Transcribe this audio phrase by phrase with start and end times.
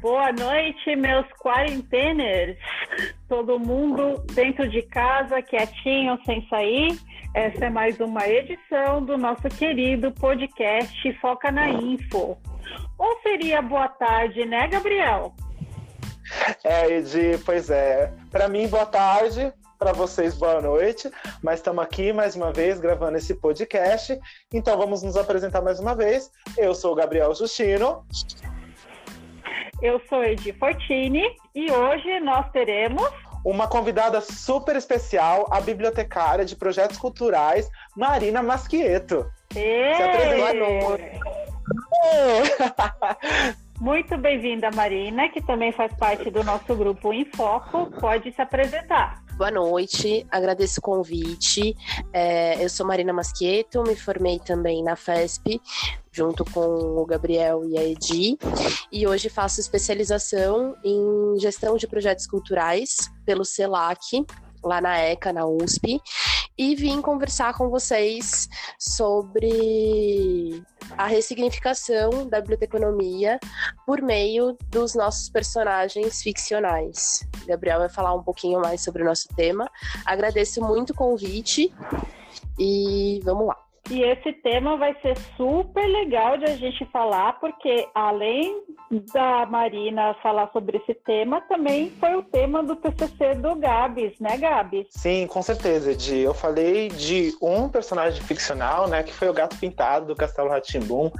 [0.00, 2.56] Boa noite, meus quarenteners.
[3.28, 6.98] Todo mundo dentro de casa, quietinho, sem sair.
[7.34, 12.38] Essa é mais uma edição do nosso querido podcast Foca na Info.
[12.96, 15.34] Ou seria boa tarde, né, Gabriel?
[16.64, 18.10] É, Edi, pois é.
[18.30, 19.52] Para mim, boa tarde.
[19.78, 21.10] Para vocês, boa noite.
[21.42, 24.18] Mas estamos aqui mais uma vez gravando esse podcast.
[24.50, 26.30] Então vamos nos apresentar mais uma vez.
[26.56, 28.02] Eu sou o Gabriel Justino.
[29.82, 33.10] Eu sou Edi Fortini e hoje nós teremos
[33.42, 39.24] uma convidada super especial, a bibliotecária de projetos culturais, Marina Masquieto.
[39.56, 39.94] Ei!
[39.94, 40.64] Se apresenta.
[43.80, 47.90] Muito bem-vinda, Marina, que também faz parte do nosso grupo Em Foco.
[47.98, 49.22] Pode se apresentar.
[49.40, 51.74] Boa noite, agradeço o convite.
[52.12, 55.58] É, eu sou Marina Masquieto, me formei também na FESP,
[56.12, 58.36] junto com o Gabriel e a Edi,
[58.92, 64.26] e hoje faço especialização em gestão de projetos culturais pelo CELAC,
[64.62, 66.00] lá na ECA, na USP,
[66.56, 70.62] e vim conversar com vocês sobre
[70.96, 73.38] a ressignificação da biblioteconomia
[73.86, 77.26] por meio dos nossos personagens ficcionais.
[77.46, 79.70] Gabriel vai falar um pouquinho mais sobre o nosso tema.
[80.04, 81.72] Agradeço muito o convite
[82.58, 83.69] e vamos lá.
[83.88, 88.62] E esse tema vai ser super legal de a gente falar, porque além
[89.12, 94.36] da Marina falar sobre esse tema, também foi o tema do TCC do Gabs, né,
[94.36, 94.86] Gabs?
[94.90, 96.18] Sim, com certeza, Edi.
[96.20, 101.10] Eu falei de um personagem ficcional, né, que foi o Gato Pintado do Castelo Ratimbum,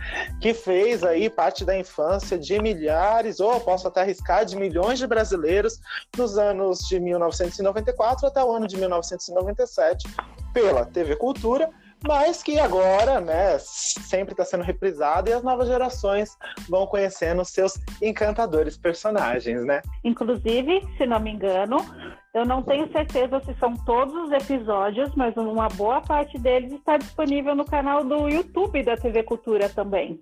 [0.40, 5.06] que fez aí parte da infância de milhares, ou posso até arriscar, de milhões de
[5.06, 5.80] brasileiros
[6.16, 10.08] nos anos de 1994 até o ano de 1997,
[10.52, 11.70] pela TV Cultura
[12.06, 16.36] mas que agora, né, sempre está sendo reprisado e as novas gerações
[16.68, 19.82] vão conhecendo seus encantadores personagens, né?
[20.02, 21.78] Inclusive, se não me engano,
[22.32, 26.96] eu não tenho certeza se são todos os episódios, mas uma boa parte deles está
[26.96, 30.20] disponível no canal do YouTube da TV Cultura também.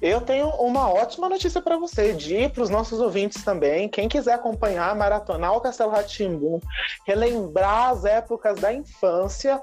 [0.00, 3.88] Eu tenho uma ótima notícia para você, de para os nossos ouvintes também.
[3.88, 6.58] Quem quiser acompanhar, maratonar o Castelo Ratimbum,
[7.06, 9.62] relembrar as épocas da infância.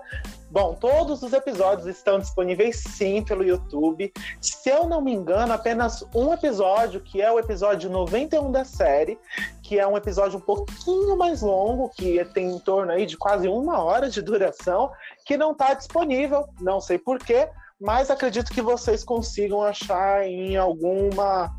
[0.52, 4.12] Bom, todos os episódios estão disponíveis sim pelo YouTube.
[4.42, 9.20] Se eu não me engano, apenas um episódio, que é o episódio 91 da série,
[9.62, 13.48] que é um episódio um pouquinho mais longo, que tem em torno aí de quase
[13.48, 14.92] uma hora de duração,
[15.24, 17.48] que não está disponível, não sei porquê,
[17.80, 21.54] mas acredito que vocês consigam achar em alguma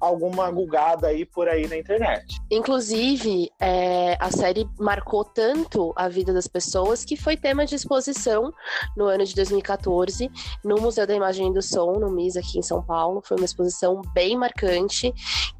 [0.00, 2.24] alguma gulgada aí por aí na internet.
[2.50, 8.52] Inclusive, é, a série marcou tanto a vida das pessoas que foi tema de exposição
[8.96, 10.30] no ano de 2014
[10.64, 13.22] no Museu da Imagem e do Som, no MIS aqui em São Paulo.
[13.24, 15.12] Foi uma exposição bem marcante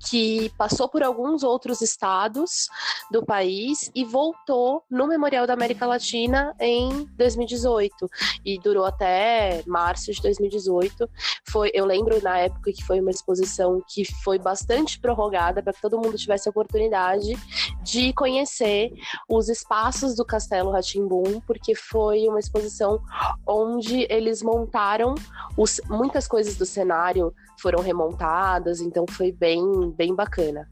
[0.08, 2.68] que passou por alguns outros estados
[3.10, 8.08] do país e voltou no Memorial da América Latina em 2018
[8.44, 11.08] e durou até março de 2018.
[11.48, 15.72] Foi, eu lembro na época que foi uma exposição que foi foi bastante prorrogada para
[15.72, 17.36] que todo mundo tivesse a oportunidade
[17.82, 18.92] de conhecer
[19.28, 23.00] os espaços do Castelo Ratimbum, porque foi uma exposição
[23.44, 25.16] onde eles montaram
[25.56, 30.68] os, muitas coisas do cenário foram remontadas, então foi bem, bem bacana.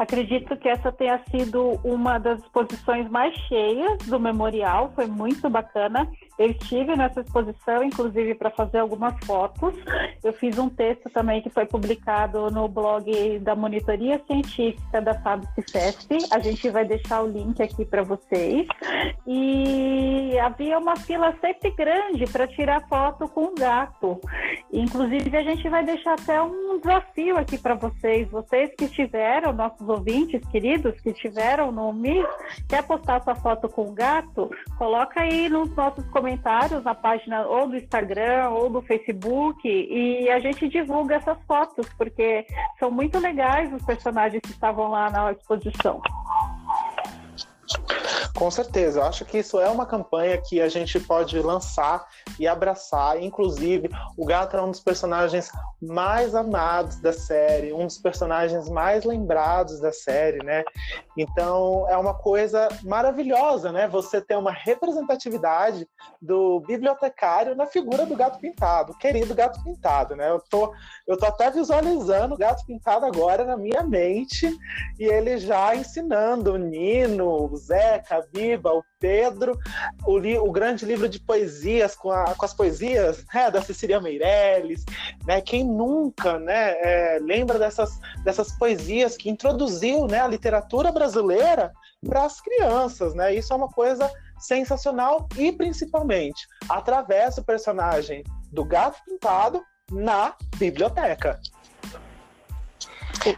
[0.00, 6.10] Acredito que essa tenha sido uma das exposições mais cheias do memorial, foi muito bacana.
[6.38, 9.74] Eu estive nessa exposição, inclusive, para fazer algumas fotos.
[10.24, 16.16] Eu fiz um texto também que foi publicado no blog da Monitoria Científica da FABCIFESP.
[16.32, 18.66] A gente vai deixar o link aqui para vocês.
[19.26, 24.18] E havia uma fila sempre grande para tirar foto com o gato.
[24.72, 28.30] Inclusive, a gente vai deixar até um desafio aqui para vocês.
[28.30, 28.88] Vocês que
[29.30, 32.26] estiveram, nossos ouvintes queridos que estiveram no MIS,
[32.68, 34.50] quer postar sua foto com o gato?
[34.76, 40.40] Coloca aí nos nossos comentários na página ou do Instagram ou do Facebook e a
[40.40, 42.44] gente divulga essas fotos, porque
[42.78, 46.00] são muito legais os personagens que estavam lá na exposição.
[48.34, 52.06] Com certeza, eu acho que isso é uma campanha que a gente pode lançar
[52.38, 53.22] e abraçar.
[53.22, 55.50] Inclusive, o gato é um dos personagens
[55.80, 60.62] mais amados da série, um dos personagens mais lembrados da série, né?
[61.16, 63.88] Então, é uma coisa maravilhosa, né?
[63.88, 65.88] Você ter uma representatividade
[66.20, 70.30] do bibliotecário na figura do gato pintado, querido gato pintado, né?
[70.30, 70.72] Eu tô,
[71.06, 74.50] eu tô até visualizando o gato pintado agora na minha mente
[74.98, 79.58] e ele já ensinando o Nino, o Zeca, Biba, o Pedro,
[80.06, 84.00] o, li, o grande livro de poesias com, a, com as poesias né, da Cecília
[84.00, 84.84] Meirelles,
[85.26, 85.40] né?
[85.40, 91.72] Quem nunca, né, é, lembra dessas, dessas poesias que introduziu, né, a literatura brasileira
[92.06, 93.34] para as crianças, né?
[93.34, 101.38] Isso é uma coisa sensacional e principalmente através do personagem do Gato Pintado na biblioteca.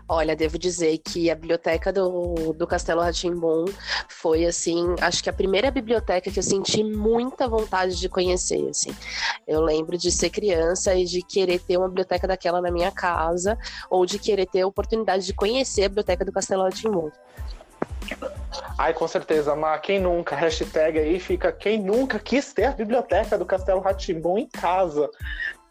[0.09, 3.65] Olha, devo dizer que a biblioteca do, do Castelo Ratimbum
[4.09, 8.95] foi, assim, acho que a primeira biblioteca que eu senti muita vontade de conhecer, assim.
[9.47, 13.59] Eu lembro de ser criança e de querer ter uma biblioteca daquela na minha casa,
[13.91, 17.11] ou de querer ter a oportunidade de conhecer a biblioteca do Castelo Ratimbum.
[18.79, 23.45] Ai, com certeza, quem nunca, hashtag aí fica, quem nunca quis ter a biblioteca do
[23.45, 25.11] Castelo Ratimbum em casa.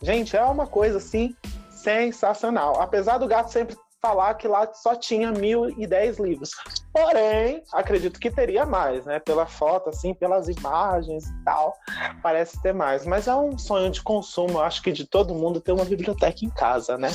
[0.02, 1.36] Gente, é uma coisa assim
[1.70, 2.82] sensacional.
[2.82, 6.52] Apesar do gato sempre falar que lá só tinha mil e dez livros.
[6.92, 9.20] Porém, acredito que teria mais, né?
[9.20, 11.78] Pela foto, assim, pelas imagens e tal,
[12.24, 13.06] parece ter mais.
[13.06, 16.50] Mas é um sonho de consumo, acho que de todo mundo ter uma biblioteca em
[16.50, 17.12] casa, né?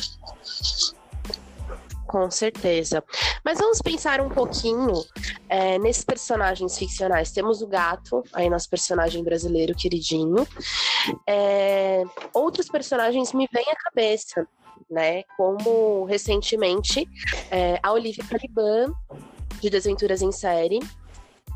[2.06, 3.02] Com certeza.
[3.44, 4.92] Mas vamos pensar um pouquinho
[5.48, 7.32] é, nesses personagens ficcionais.
[7.32, 10.46] Temos o gato, aí nosso personagem brasileiro queridinho.
[11.26, 14.46] É, outros personagens me vêm à cabeça
[14.90, 15.22] né?
[15.36, 17.08] Como recentemente
[17.50, 18.92] é, a Olivia Caliban,
[19.60, 20.80] de Desventuras em Série.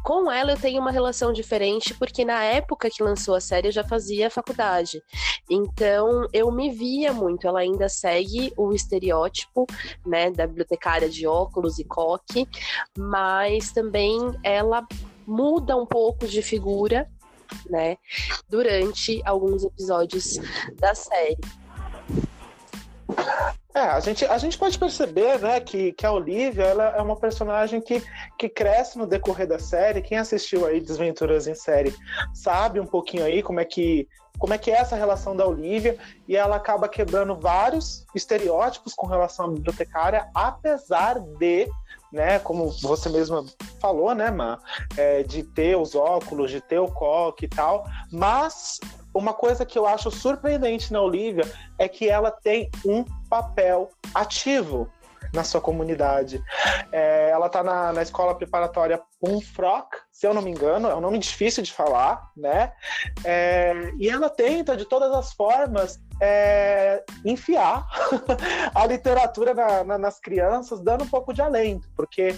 [0.03, 3.73] Com ela eu tenho uma relação diferente, porque na época que lançou a série eu
[3.73, 5.03] já fazia faculdade.
[5.49, 7.47] Então eu me via muito.
[7.47, 9.67] Ela ainda segue o estereótipo,
[10.07, 12.49] né, da bibliotecária de óculos e coque,
[12.97, 14.87] mas também ela
[15.27, 17.07] muda um pouco de figura,
[17.69, 17.99] né,
[18.49, 20.39] durante alguns episódios
[20.79, 21.37] da série.
[23.73, 27.15] É, a gente, a gente pode perceber, né, que, que a Olivia, ela é uma
[27.15, 28.03] personagem que,
[28.37, 30.03] que cresce no decorrer da série.
[30.03, 31.95] Quem assistiu aí Desventuras em Série
[32.35, 34.09] sabe um pouquinho aí como é que
[34.39, 35.99] como é que é essa relação da Olivia.
[36.27, 41.69] E ela acaba quebrando vários estereótipos com relação à bibliotecária, apesar de
[42.11, 43.45] né, como você mesma
[43.81, 44.59] falou, né, Ma,
[44.97, 48.81] é, de ter os óculos, de ter o coque e tal, mas
[49.15, 51.45] uma coisa que eu acho surpreendente na Olivia
[51.79, 54.91] é que ela tem um papel ativo
[55.33, 56.43] na sua comunidade.
[56.93, 61.01] É, ela está na, na, escola preparatória Punfrock, se eu não me engano, é um
[61.01, 62.73] nome difícil de falar, né?
[63.25, 67.87] É, e ela tenta, de todas as formas, é, enfiar
[68.75, 72.37] a literatura na, na, nas crianças, dando um pouco de alento, porque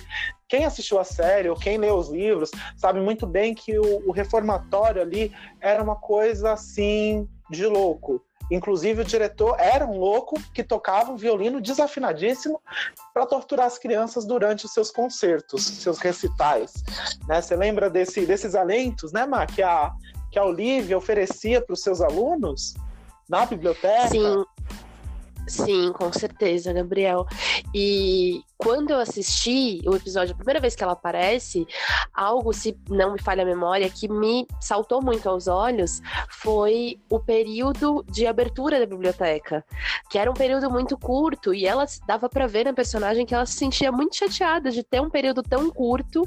[0.49, 4.13] quem assistiu a série ou quem leu os livros sabe muito bem que o, o
[4.13, 8.25] reformatório ali era uma coisa assim de louco.
[8.51, 12.61] Inclusive, o diretor era um louco que tocava um violino desafinadíssimo
[13.15, 16.73] para torturar as crianças durante os seus concertos, seus recitais.
[17.27, 17.41] Né?
[17.41, 19.93] Você lembra desse, desses alentos, né, Má, que a,
[20.31, 22.75] que a Olivia oferecia para os seus alunos?
[23.33, 24.09] na biblioteca?
[24.09, 24.45] Sim.
[25.49, 27.27] Sim, com certeza, Gabriel.
[27.75, 31.67] E quando eu assisti o episódio, a primeira vez que ela aparece,
[32.15, 36.01] algo, se não me falha a memória, que me saltou muito aos olhos
[36.31, 39.65] foi o período de abertura da biblioteca,
[40.09, 43.47] que era um período muito curto e ela dava para ver na personagem que ela
[43.47, 46.25] se sentia muito chateada de ter um período tão curto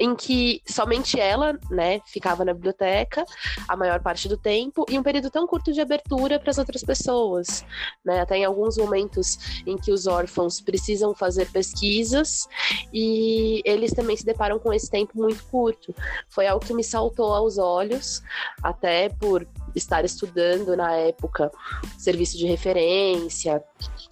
[0.00, 3.22] em que somente ela, né, ficava na biblioteca
[3.68, 6.82] a maior parte do tempo e um período tão curto de abertura para as outras
[6.82, 7.62] pessoas,
[8.02, 8.20] né?
[8.20, 12.46] Até em alguns momentos em que os órfãos precisam fazer pesquisas
[12.92, 15.94] e eles também se deparam com esse tempo muito curto.
[16.28, 18.22] Foi algo que me saltou aos olhos,
[18.62, 21.50] até por estar estudando na época
[21.98, 23.62] serviço de referência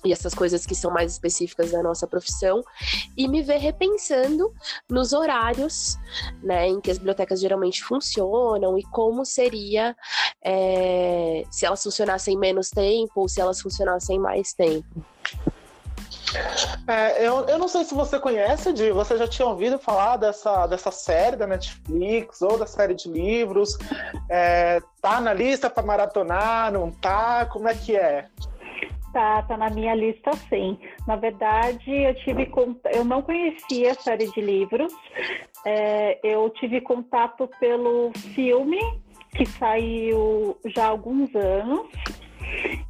[0.04, 2.62] e essas coisas que são mais específicas da nossa profissão
[3.16, 4.52] e me ver repensando
[4.88, 5.96] nos horários,
[6.42, 9.96] né, em que as bibliotecas geralmente funcionam e como seria
[10.42, 15.04] é, se elas funcionassem menos tempo ou se elas funcionassem mais tempo.
[16.86, 20.66] É, eu, eu não sei se você conhece, Di, você já tinha ouvido falar dessa,
[20.66, 23.76] dessa série da Netflix ou da série de livros?
[24.28, 27.46] É, tá na lista para maratonar, não tá?
[27.46, 28.26] Como é que é?
[29.12, 30.78] Tá, tá na minha lista sim.
[31.06, 32.50] Na verdade, eu tive
[32.92, 34.92] eu não conhecia a série de livros.
[35.64, 38.78] É, eu tive contato pelo filme
[39.34, 41.86] que saiu já há alguns anos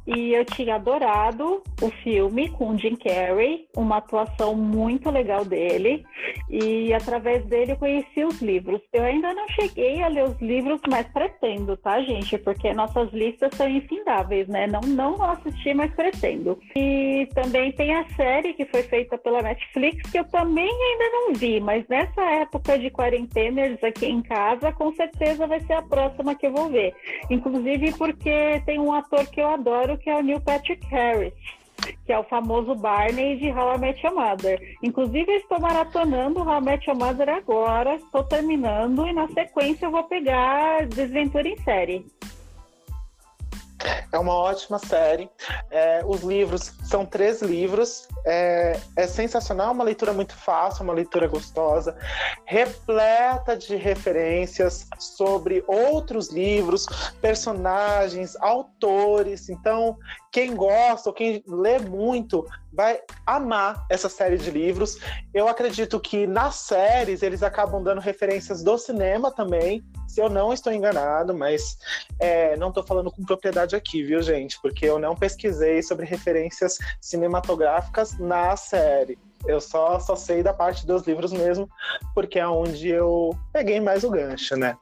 [0.07, 6.03] e eu tinha adorado o filme com Jim Carrey, uma atuação muito legal dele,
[6.49, 8.81] e através dele eu conheci os livros.
[8.91, 12.37] Eu ainda não cheguei a ler os livros, mas pretendo, tá, gente?
[12.39, 14.67] Porque nossas listas são infindáveis, né?
[14.67, 16.59] Não, não assisti, mas pretendo.
[16.75, 21.33] E também tem a série que foi feita pela Netflix, que eu também ainda não
[21.33, 26.35] vi, mas nessa época de quarentena, aqui em casa, com certeza vai ser a próxima
[26.35, 26.93] que eu vou ver.
[27.29, 31.33] Inclusive porque tem um ator que eu adoro, que é o Neil Patrick Harris
[32.05, 34.77] que é o famoso Barney de How I Met Your Mother.
[34.83, 39.85] Inclusive, eu estou maratonando How I Met Your Mother agora, estou terminando e na sequência
[39.85, 42.05] eu vou pegar Desventura em Série.
[44.11, 45.29] É uma ótima série.
[45.69, 48.07] É, os livros são três livros.
[48.25, 51.95] É, é, sensacional, uma leitura muito fácil, uma leitura gostosa,
[52.45, 56.85] repleta de referências sobre outros livros,
[57.21, 59.49] personagens, autores.
[59.49, 59.97] Então,
[60.31, 64.97] quem gosta ou quem lê muito vai amar essa série de livros.
[65.33, 70.51] Eu acredito que nas séries eles acabam dando referências do cinema também, se eu não
[70.51, 71.77] estou enganado, mas
[72.19, 74.59] é, não estou falando com propriedade aqui, viu, gente?
[74.59, 79.19] Porque eu não pesquisei sobre referências cinematográficas na série.
[79.45, 81.69] Eu só, só sei da parte dos livros mesmo,
[82.15, 84.75] porque é onde eu peguei mais o gancho, né?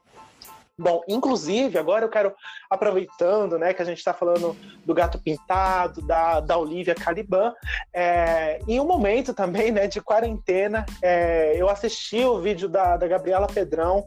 [0.79, 2.36] Bom, inclusive, agora eu quero,
[2.69, 4.55] aproveitando né, que a gente está falando
[4.86, 7.51] do Gato Pintado, da, da Olivia Caliban,
[7.91, 13.07] é, em um momento também né, de quarentena, é, eu assisti o vídeo da, da
[13.07, 14.05] Gabriela Pedrão.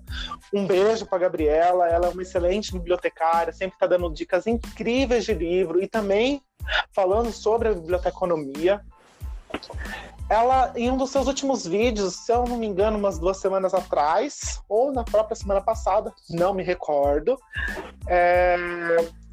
[0.55, 5.35] Um beijo para Gabriela, ela é uma excelente bibliotecária, sempre está dando dicas incríveis de
[5.35, 6.41] livro e também
[6.93, 8.81] falando sobre a biblioteconomia
[10.31, 13.75] ela, em um dos seus últimos vídeos, se eu não me engano, umas duas semanas
[13.75, 17.37] atrás, ou na própria semana passada, não me recordo,
[18.07, 18.57] é,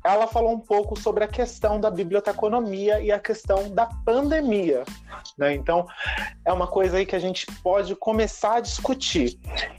[0.04, 4.84] ela falou um pouco sobre a questão da biblioteconomia e a questão da pandemia.
[5.38, 5.54] Né?
[5.54, 5.86] Então,
[6.46, 9.38] é uma coisa aí que a gente pode começar a discutir.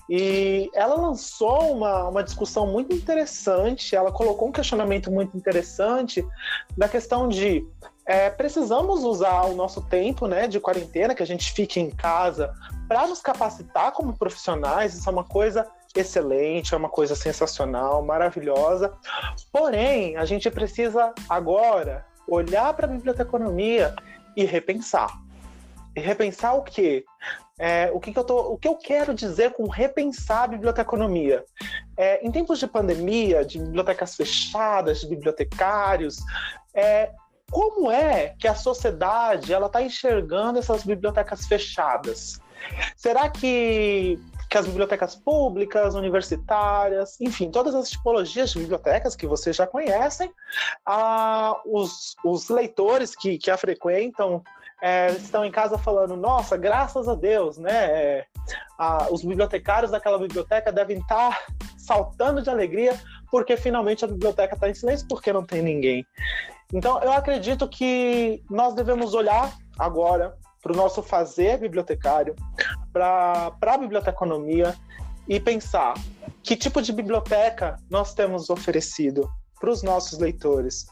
[0.09, 6.25] E ela lançou uma, uma discussão muito interessante, ela colocou um questionamento muito interessante
[6.77, 7.67] da questão de
[8.09, 12.55] é, precisamos usar o nosso tempo né, de quarentena, que a gente fique em casa,
[12.89, 14.95] para nos capacitar como profissionais.
[14.95, 18.95] Isso é uma coisa excelente, é uma coisa sensacional, maravilhosa.
[19.53, 23.95] Porém, a gente precisa agora olhar para a biblioteconomia
[24.35, 25.13] e repensar.
[25.95, 27.05] E repensar o quê?
[27.59, 31.45] É, o que, que, eu tô, o que eu quero dizer com repensar a biblioteconomia?
[31.95, 36.21] É, em tempos de pandemia, de bibliotecas fechadas, de bibliotecários,
[36.73, 37.11] é,
[37.51, 42.41] como é que a sociedade ela está enxergando essas bibliotecas fechadas?
[42.97, 44.19] Será que,
[44.51, 50.31] que as bibliotecas públicas, universitárias, enfim, todas as tipologias de bibliotecas que vocês já conhecem,
[50.85, 54.43] ah, os, os leitores que, que a frequentam
[54.81, 57.73] é, estão em casa falando, nossa, graças a Deus, né?
[57.73, 58.27] É,
[59.11, 62.99] os bibliotecários daquela biblioteca devem estar saltando de alegria
[63.31, 66.07] porque finalmente a biblioteca está em silêncio porque não tem ninguém.
[66.73, 72.35] Então, eu acredito que nós devemos olhar agora para o nosso fazer bibliotecário,
[72.93, 74.75] para a biblioteconomia
[75.27, 75.95] e pensar
[76.43, 80.87] que tipo de biblioteca nós temos oferecido para os nossos leitores,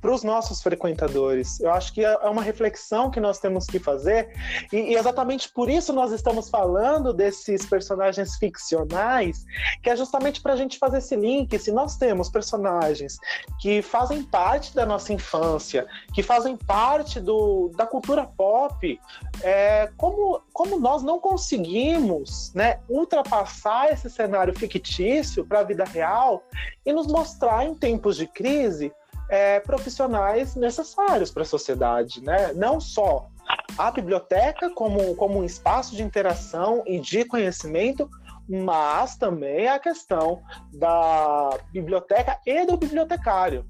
[0.00, 1.60] para os nossos frequentadores.
[1.60, 4.30] Eu acho que é, é uma reflexão que nós temos que fazer,
[4.72, 9.44] e, e exatamente por isso nós estamos falando desses personagens ficcionais,
[9.82, 11.58] que é justamente para a gente fazer esse link.
[11.58, 13.18] Se nós temos personagens
[13.60, 19.00] que fazem parte da nossa infância, que fazem parte do, da cultura pop,
[19.42, 26.42] é, como, como nós não conseguimos né, ultrapassar esse cenário fictício para a vida real
[26.84, 28.92] e nos mostrar em tempos de crise
[29.28, 32.52] é, profissionais necessários para a sociedade, né?
[32.54, 33.28] Não só
[33.76, 38.08] a biblioteca como, como um espaço de interação e de conhecimento,
[38.48, 40.42] mas também a questão
[40.72, 43.66] da biblioteca e do bibliotecário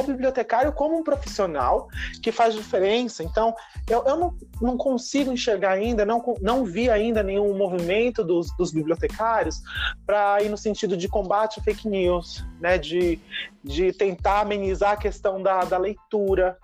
[0.00, 1.88] o bibliotecário como um profissional
[2.22, 3.22] que faz diferença.
[3.22, 3.54] Então,
[3.88, 8.72] eu, eu não, não consigo enxergar ainda, não, não vi ainda nenhum movimento dos, dos
[8.72, 9.60] bibliotecários
[10.06, 12.78] para ir no sentido de combate a fake news, né?
[12.78, 13.18] de,
[13.62, 16.58] de tentar amenizar a questão da, da leitura.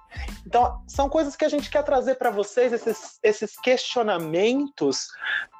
[0.46, 5.08] Então, são coisas que a gente quer trazer para vocês, esses, esses questionamentos,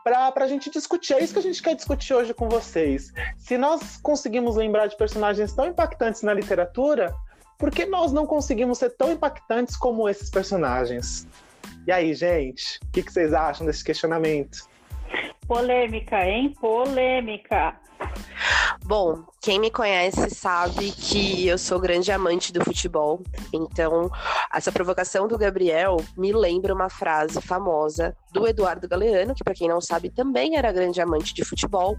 [0.02, 1.14] para a gente discutir.
[1.14, 3.12] É isso que a gente quer discutir hoje com vocês.
[3.37, 7.14] Se nós conseguimos lembrar de personagens tão impactantes na literatura,
[7.59, 11.27] por que nós não conseguimos ser tão impactantes como esses personagens?
[11.87, 14.69] E aí, gente, o que, que vocês acham desse questionamento?
[15.47, 16.55] Polêmica, hein?
[16.61, 17.77] Polêmica.
[18.88, 23.23] Bom, quem me conhece sabe que eu sou grande amante do futebol.
[23.52, 24.11] Então,
[24.50, 29.68] essa provocação do Gabriel me lembra uma frase famosa do Eduardo Galeano, que para quem
[29.68, 31.99] não sabe também era grande amante de futebol,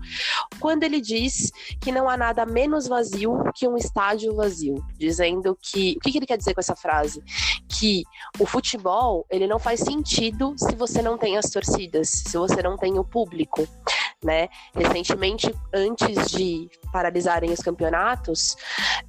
[0.60, 5.96] quando ele diz que não há nada menos vazio que um estádio vazio, dizendo que
[5.98, 7.22] o que ele quer dizer com essa frase?
[7.68, 8.02] Que
[8.40, 12.76] o futebol ele não faz sentido se você não tem as torcidas, se você não
[12.76, 13.68] tem o público
[14.24, 14.50] né?
[14.74, 18.56] Recentemente, antes de paralisarem os campeonatos,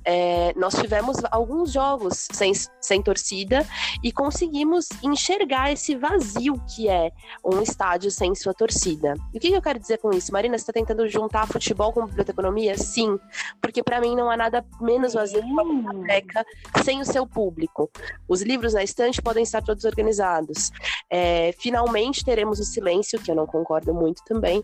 [0.04, 3.66] é, nós tivemos alguns jogos sem, sem torcida
[4.02, 7.10] e conseguimos enxergar esse vazio que é
[7.44, 9.14] um estádio sem sua torcida.
[9.34, 10.32] E o que, eu quero dizer com isso?
[10.32, 12.76] Marina, você está tentando juntar futebol com biblioteconomia?
[12.76, 13.18] Sim,
[13.60, 16.44] porque para mim não há nada menos vazio que uma biblioteca
[16.84, 17.90] sem o seu público.
[18.28, 20.70] Os livros na estante podem estar todos organizados.
[21.10, 24.62] É, finalmente teremos o silêncio, que eu não concordo muito também,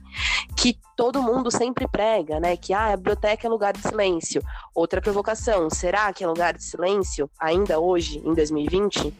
[0.56, 2.56] que todo mundo sempre prega, né?
[2.56, 4.42] Que ah, a biblioteca é lugar de silêncio.
[4.74, 9.14] Outra provocação, será que é lugar de silêncio ainda hoje, em 2020?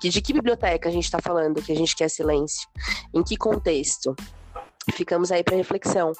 [0.00, 2.68] Que de que biblioteca a gente está falando que a gente quer silêncio?
[3.14, 4.14] Em que contexto?
[4.92, 6.12] Ficamos aí para reflexão.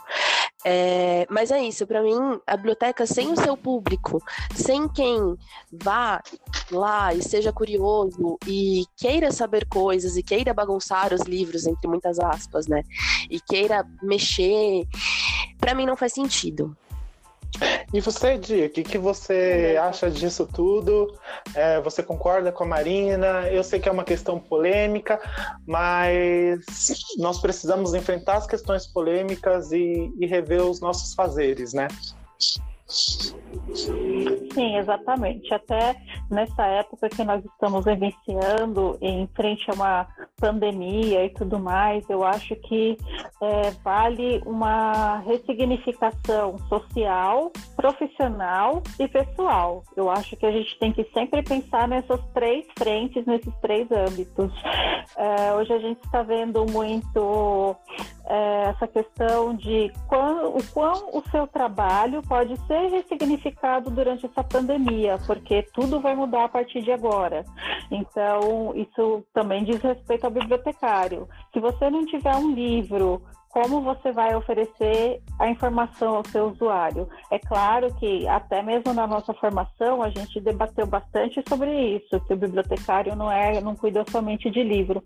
[0.69, 4.21] É, mas é isso, para mim, a biblioteca sem o seu público,
[4.53, 5.37] sem quem
[5.71, 6.21] vá
[6.73, 12.19] lá e seja curioso e queira saber coisas e queira bagunçar os livros, entre muitas
[12.19, 12.83] aspas, né?
[13.31, 14.89] E queira mexer,
[15.61, 16.77] para mim não faz sentido.
[17.93, 21.17] E você, Di, o que, que você acha disso tudo?
[21.55, 23.49] É, você concorda com a Marina?
[23.49, 25.21] Eu sei que é uma questão polêmica,
[25.67, 26.61] mas
[27.17, 31.89] nós precisamos enfrentar as questões polêmicas e, e rever os nossos fazeres, né?
[32.87, 35.53] Sim, exatamente.
[35.53, 35.97] Até
[36.31, 40.07] nessa época que nós estamos vivenciando em frente a uma
[40.39, 42.97] pandemia e tudo mais, eu acho que
[43.43, 49.83] é, vale uma ressignificação social, profissional e pessoal.
[49.97, 54.53] Eu acho que a gente tem que sempre pensar nessas três frentes, nesses três âmbitos.
[55.17, 57.77] É, hoje a gente está vendo muito
[58.27, 64.43] é, essa questão de quão, o quão o seu trabalho pode ser ressignificado durante essa
[64.43, 67.45] pandemia, porque tudo vai mudar a partir de agora.
[67.91, 71.29] Então, isso também diz respeito ao bibliotecário.
[71.53, 77.09] Se você não tiver um livro como você vai oferecer a informação ao seu usuário.
[77.31, 82.35] É claro que até mesmo na nossa formação a gente debateu bastante sobre isso, que
[82.35, 85.03] o bibliotecário não é, não cuida somente de livro,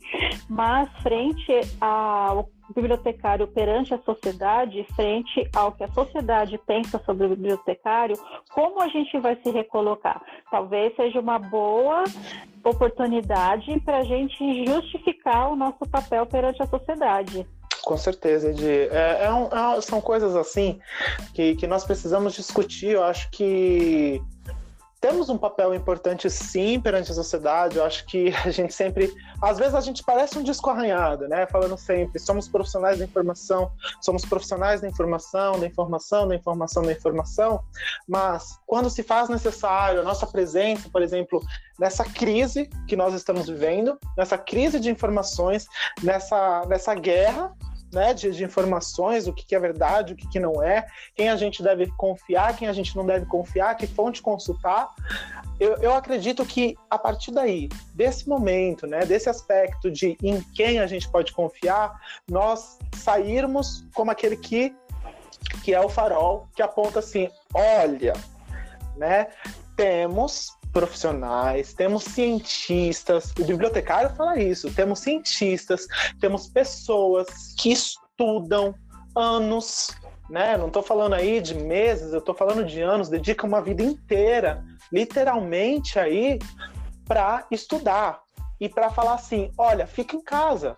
[0.49, 7.31] mas frente ao bibliotecário perante a sociedade, frente ao que a sociedade pensa sobre o
[7.31, 8.17] bibliotecário,
[8.53, 10.23] como a gente vai se recolocar?
[10.51, 12.05] Talvez seja uma boa
[12.65, 17.47] oportunidade para a gente justificar o nosso papel perante a sociedade.
[17.83, 18.89] Com certeza, Edi.
[18.91, 20.79] É, é um, é, são coisas assim
[21.35, 22.91] que, que nós precisamos discutir.
[22.91, 24.23] Eu acho que
[25.01, 27.79] temos um papel importante sim perante a sociedade.
[27.79, 31.47] Eu acho que a gente sempre, às vezes a gente parece um disco arranhado, né?
[31.47, 36.93] Falando sempre, somos profissionais da informação, somos profissionais da informação, da informação, da informação, da
[36.93, 37.65] informação.
[38.07, 41.43] Mas quando se faz necessário a nossa presença, por exemplo,
[41.79, 45.67] nessa crise que nós estamos vivendo, nessa crise de informações,
[46.03, 47.55] nessa nessa guerra
[47.93, 51.29] né, de, de, informações, o que, que é verdade, o que, que não é, quem
[51.29, 54.91] a gente deve confiar, quem a gente não deve confiar, que fonte consultar.
[55.59, 60.79] Eu, eu acredito que a partir daí, desse momento, né, desse aspecto de em quem
[60.79, 64.75] a gente pode confiar, nós sairmos como aquele que,
[65.63, 68.15] que é o farol, que aponta assim: olha,
[68.97, 69.29] né,
[69.77, 75.87] temos profissionais, temos cientistas, o bibliotecário fala isso, temos cientistas,
[76.21, 78.75] temos pessoas que estudam
[79.15, 79.89] anos,
[80.29, 80.57] né?
[80.57, 84.65] Não estou falando aí de meses, eu estou falando de anos, dedicam uma vida inteira,
[84.93, 86.39] literalmente aí,
[87.07, 88.21] para estudar
[88.61, 90.77] e para falar assim, olha, fica em casa,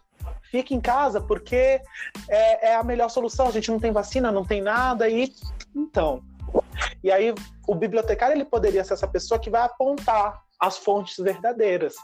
[0.51, 1.81] fica em casa porque
[2.29, 3.49] é, é, a melhor solução.
[3.49, 5.33] A gente não tem vacina, não tem nada e
[5.75, 6.23] então
[7.03, 7.35] e aí
[7.67, 11.95] o bibliotecário ele poderia ser essa pessoa que vai apontar as fontes verdadeiras,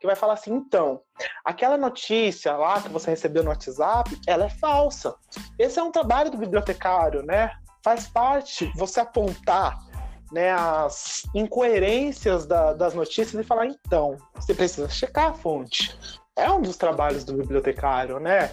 [0.00, 1.00] que vai falar assim, então,
[1.44, 5.14] aquela notícia lá que você recebeu no WhatsApp, ela é falsa.
[5.56, 7.52] Esse é um trabalho do bibliotecário, né?
[7.84, 9.78] Faz parte você apontar
[10.32, 15.96] né, as incoerências da, das notícias e falar, então, você precisa checar a fonte.
[16.36, 18.50] É um dos trabalhos do bibliotecário, né?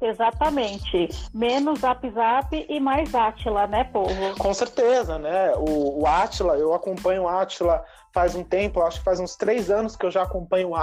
[0.00, 1.08] Exatamente.
[1.32, 4.36] Menos Zap Zap e mais Atila, né, povo?
[4.36, 5.52] Com certeza, né?
[5.56, 6.06] O, o
[6.56, 7.28] eu acompanho o
[8.12, 10.76] faz um tempo, acho que faz uns três anos que eu já acompanho o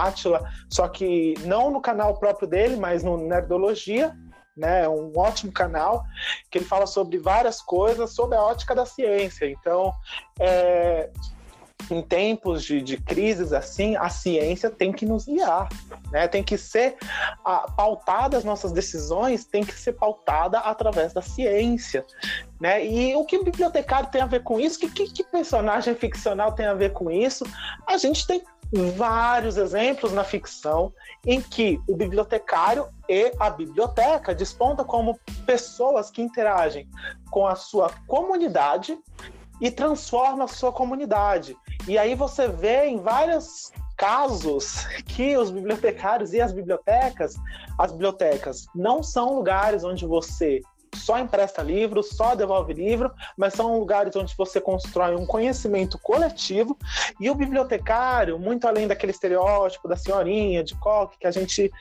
[0.70, 4.16] só que não no canal próprio dele, mas no Nerdologia,
[4.56, 4.86] né?
[4.86, 6.04] É um ótimo canal
[6.50, 9.50] que ele fala sobre várias coisas sobre a ótica da ciência.
[9.50, 9.94] Então,
[10.40, 11.10] é,
[11.90, 15.70] em tempos de, de crises assim, a ciência tem que nos guiar,
[16.12, 16.28] né?
[16.28, 16.98] Tem que ser
[17.44, 22.06] a, pautada as nossas decisões, tem que ser pautada através da ciência,
[22.60, 22.86] né?
[22.86, 24.80] E o que o bibliotecário tem a ver com isso?
[24.80, 27.46] Que, que, que personagem ficcional tem a ver com isso?
[27.88, 28.44] A gente tem
[28.96, 30.94] vários exemplos na ficção
[31.26, 36.88] em que o bibliotecário e a biblioteca despontam como pessoas que interagem
[37.32, 38.96] com a sua comunidade
[39.62, 41.56] e transforma a sua comunidade.
[41.88, 47.36] E aí você vê em vários casos que os bibliotecários e as bibliotecas,
[47.78, 50.62] as bibliotecas não são lugares onde você
[50.96, 56.78] só empresta livro, só devolve livro, mas são lugares onde você constrói um conhecimento coletivo
[57.20, 61.72] e o bibliotecário, muito além daquele estereótipo da senhorinha de coque que a gente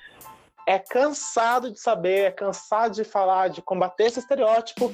[0.69, 4.93] é cansado de saber, é cansado de falar, de combater esse estereótipo,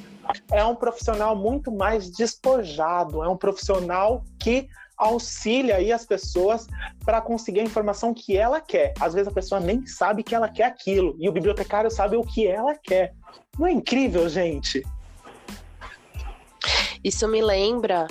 [0.53, 6.69] é um profissional muito mais despojado, é um profissional que auxilia aí as pessoas
[7.05, 8.95] para conseguir a informação que ela quer.
[9.01, 12.23] Às vezes a pessoa nem sabe que ela quer aquilo e o bibliotecário sabe o
[12.23, 13.13] que ela quer.
[13.59, 14.81] Não é incrível, gente?
[17.03, 18.07] Isso me lembra,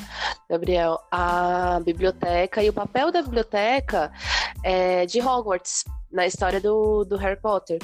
[0.50, 4.12] Gabriel, a biblioteca e o papel da biblioteca
[4.62, 7.80] é, de Hogwarts na história do, do Harry Potter.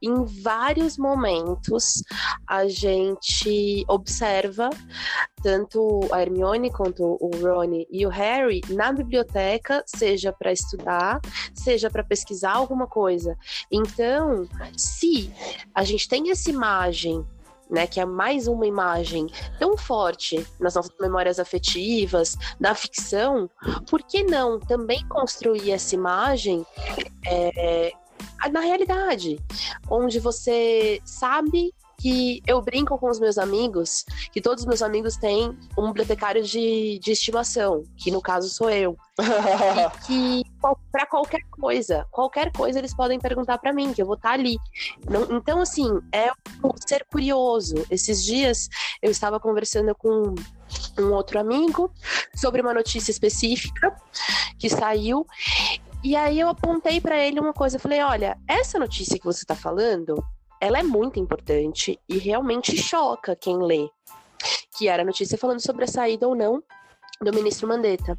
[0.00, 2.02] Em vários momentos,
[2.46, 4.70] a gente observa
[5.42, 11.20] tanto a Hermione quanto o Ron e o Harry na biblioteca, seja para estudar,
[11.52, 13.36] seja para pesquisar alguma coisa.
[13.70, 15.32] Então, se
[15.74, 17.26] a gente tem essa imagem
[17.72, 19.26] né, que é mais uma imagem
[19.58, 23.48] tão forte nas nossas memórias afetivas, da ficção,
[23.88, 26.66] por que não também construir essa imagem
[27.26, 27.92] é,
[28.52, 29.40] na realidade,
[29.88, 35.16] onde você sabe que eu brinco com os meus amigos, que todos os meus amigos
[35.16, 38.96] têm um bibliotecário de, de estimação, que no caso sou eu.
[40.10, 40.41] e que
[40.90, 44.34] para qualquer coisa, qualquer coisa eles podem perguntar para mim, que eu vou estar tá
[44.34, 44.56] ali.
[45.08, 46.30] Não, então, assim, é
[46.86, 47.74] ser curioso.
[47.90, 48.68] Esses dias
[49.02, 50.34] eu estava conversando com
[50.98, 51.92] um outro amigo
[52.34, 53.94] sobre uma notícia específica
[54.58, 55.26] que saiu
[56.04, 59.44] e aí eu apontei para ele uma coisa, eu falei, olha, essa notícia que você
[59.44, 60.22] está falando,
[60.60, 63.88] ela é muito importante e realmente choca quem lê.
[64.76, 66.60] Que era a notícia falando sobre a saída ou não
[67.20, 68.18] do ministro Mandetta.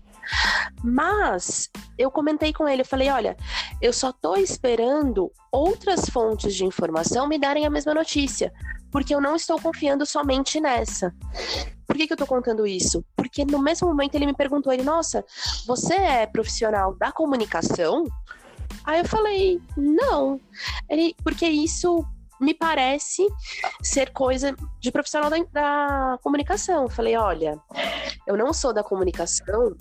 [0.83, 3.37] Mas eu comentei com ele, eu falei, olha,
[3.81, 8.51] eu só tô esperando outras fontes de informação me darem a mesma notícia,
[8.91, 11.13] porque eu não estou confiando somente nessa.
[11.87, 13.03] Por que, que eu tô contando isso?
[13.15, 15.23] Porque no mesmo momento ele me perguntou, ele, nossa,
[15.65, 18.05] você é profissional da comunicação?
[18.83, 20.39] Aí eu falei, não.
[20.89, 22.05] Ele, porque isso
[22.43, 23.25] me parece
[23.81, 26.89] ser coisa de profissional da, da comunicação.
[26.89, 27.57] falei, olha,
[28.27, 29.75] eu não sou da comunicação,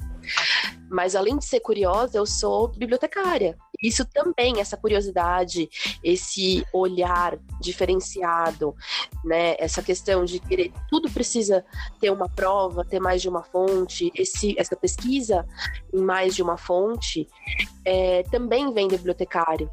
[0.88, 3.56] mas além de ser curiosa, eu sou bibliotecária.
[3.82, 5.68] Isso também, essa curiosidade,
[6.04, 8.76] esse olhar diferenciado,
[9.24, 9.56] né?
[9.58, 11.64] Essa questão de querer tudo precisa
[12.00, 15.44] ter uma prova, ter mais de uma fonte, esse, essa pesquisa
[15.92, 17.26] em mais de uma fonte,
[17.84, 19.68] é, também vem do bibliotecário,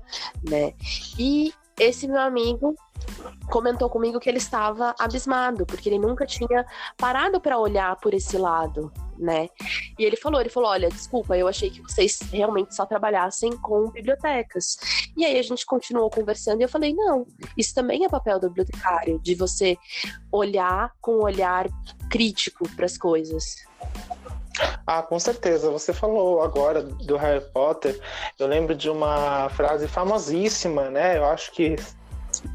[0.49, 0.73] né?
[1.19, 2.75] E esse meu amigo
[3.49, 6.65] comentou comigo que ele estava abismado, porque ele nunca tinha
[6.97, 9.49] parado para olhar por esse lado, né?
[9.97, 13.89] E ele falou, ele falou, olha, desculpa, eu achei que vocês realmente só trabalhassem com
[13.89, 14.77] bibliotecas.
[15.17, 17.25] E aí a gente continuou conversando e eu falei, não,
[17.57, 19.77] isso também é papel do bibliotecário, de você
[20.31, 21.67] olhar com um olhar
[22.09, 23.55] crítico para as coisas.
[24.86, 25.69] Ah, com certeza.
[25.72, 28.00] Você falou agora do Harry Potter.
[28.38, 31.17] Eu lembro de uma frase famosíssima, né?
[31.17, 31.76] Eu acho que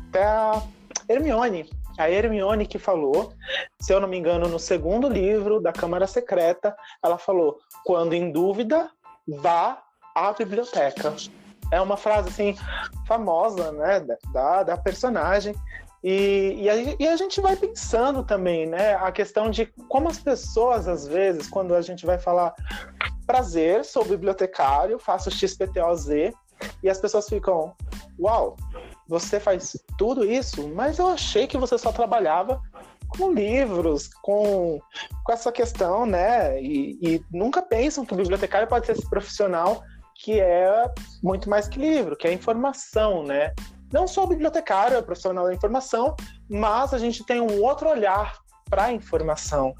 [0.08, 0.62] até a
[1.08, 1.68] Hermione.
[1.98, 3.32] A Hermione que falou,
[3.80, 8.32] se eu não me engano, no segundo livro da Câmara Secreta, ela falou: quando em
[8.32, 8.90] dúvida,
[9.28, 9.82] vá
[10.14, 11.14] à biblioteca.
[11.70, 12.56] É uma frase assim
[13.06, 15.54] famosa, né, da, da personagem.
[16.04, 18.94] E, e, a, e, a, gente vai pensando também, né?
[18.96, 22.54] A questão de como as pessoas, às vezes, quando a gente vai falar
[23.26, 26.34] prazer, sou bibliotecário, faço XPTOZ,
[26.82, 27.74] e as pessoas ficam,
[28.20, 28.54] uau,
[29.08, 30.68] você faz tudo isso?
[30.68, 32.60] Mas eu achei que você só trabalhava
[33.08, 34.78] com livros, com,
[35.24, 36.60] com essa questão, né?
[36.60, 39.82] E, e nunca pensam que o bibliotecário pode ser esse profissional
[40.16, 40.84] que é
[41.22, 43.54] muito mais que livro, que é informação, né?
[43.94, 46.16] Não o bibliotecário, é profissional da informação,
[46.50, 49.72] mas a gente tem um outro olhar para a informação.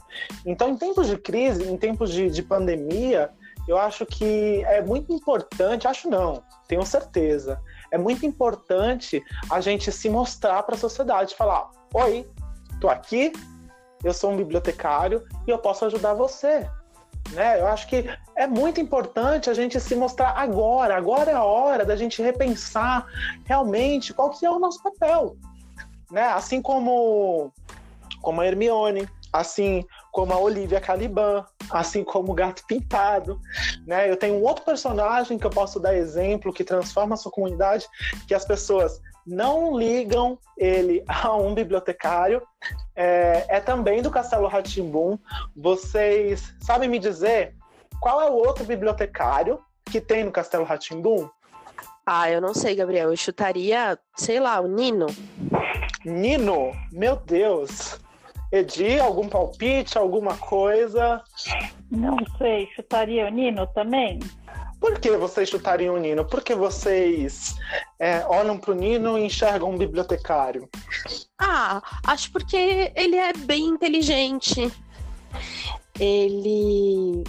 [0.47, 3.33] Então, em tempos de crise, em tempos de, de pandemia,
[3.67, 9.91] eu acho que é muito importante, acho não, tenho certeza, é muito importante a gente
[9.91, 12.25] se mostrar para a sociedade, falar: "Oi,
[12.81, 13.33] tô aqui,
[14.05, 16.69] eu sou um bibliotecário e eu posso ajudar você".
[17.33, 17.61] Né?
[17.61, 20.97] Eu acho que é muito importante a gente se mostrar agora.
[20.97, 23.07] Agora é a hora da gente repensar
[23.45, 25.37] realmente qual que é o nosso papel.
[26.11, 26.23] Né?
[26.23, 27.53] Assim como,
[28.21, 33.41] como a Hermione, assim como a Olivia Caliban, assim como o Gato Pintado,
[33.85, 34.09] né?
[34.09, 37.85] Eu tenho um outro personagem que eu posso dar exemplo que transforma a sua comunidade,
[38.29, 42.43] que as pessoas não ligam ele a um bibliotecário.
[42.95, 45.19] É, é também do Castelo Ratimbum.
[45.57, 47.55] Vocês sabem me dizer
[48.01, 51.29] qual é o outro bibliotecário que tem no Castelo Ratimbum?
[52.07, 53.11] Ah, eu não sei, Gabriel.
[53.11, 55.07] Eu chutaria, sei lá, o Nino.
[56.05, 56.73] Nino?
[56.93, 57.99] Meu Deus!
[58.53, 61.23] Edi, algum palpite, alguma coisa?
[61.91, 64.21] Não sei, chutaria o Nino também?
[64.85, 66.27] Por que vocês chutariam o Nino?
[66.27, 67.55] Por que vocês
[67.99, 70.69] é, olham para o Nino e enxergam um bibliotecário?
[71.41, 74.71] Ah, acho porque ele é bem inteligente.
[75.99, 77.25] Ele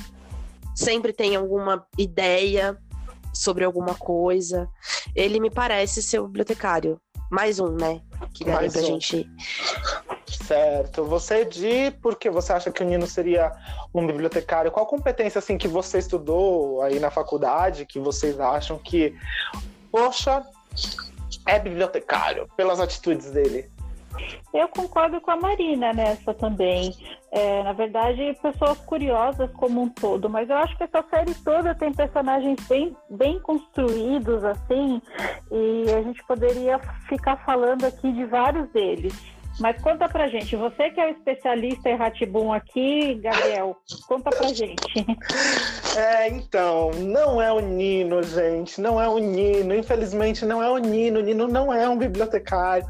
[0.75, 2.77] sempre tem alguma ideia
[3.33, 4.67] sobre alguma coisa.
[5.15, 6.99] Ele me parece ser o bibliotecário.
[7.31, 8.01] Mais um, né?
[8.33, 8.85] Que daria pra um.
[8.85, 9.25] gente
[10.45, 11.03] Certo.
[11.05, 13.51] Você de por que você acha que o Nino seria
[13.93, 14.71] um bibliotecário?
[14.71, 19.15] Qual competência assim que você estudou aí na faculdade que vocês acham que,
[19.91, 20.45] poxa,
[21.47, 23.69] é bibliotecário pelas atitudes dele?
[24.53, 26.95] Eu concordo com a Marina nessa também.
[27.31, 31.75] É, na verdade, pessoas curiosas como um todo, mas eu acho que essa série toda
[31.75, 35.01] tem personagens bem, bem construídos, assim,
[35.51, 36.79] e a gente poderia
[37.09, 39.34] ficar falando aqui de vários deles.
[39.59, 44.47] Mas conta pra gente, você que é o especialista em Ratibum aqui, Gabriel, conta pra
[44.49, 44.85] gente.
[45.97, 50.77] É, então, não é o Nino, gente, não é o Nino, infelizmente não é o
[50.77, 52.85] Nino, o Nino não é um bibliotecário.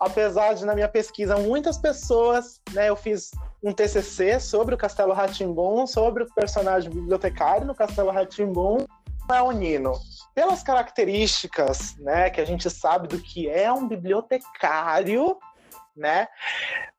[0.00, 3.30] Apesar de, na minha pesquisa, muitas pessoas, né, eu fiz
[3.62, 8.86] um TCC sobre o Castelo Ratimbum, sobre o personagem bibliotecário no Castelo Ratimbum,
[9.28, 9.92] não é o Nino.
[10.34, 15.36] Pelas características, né, que a gente sabe do que é um bibliotecário,
[15.96, 16.28] né?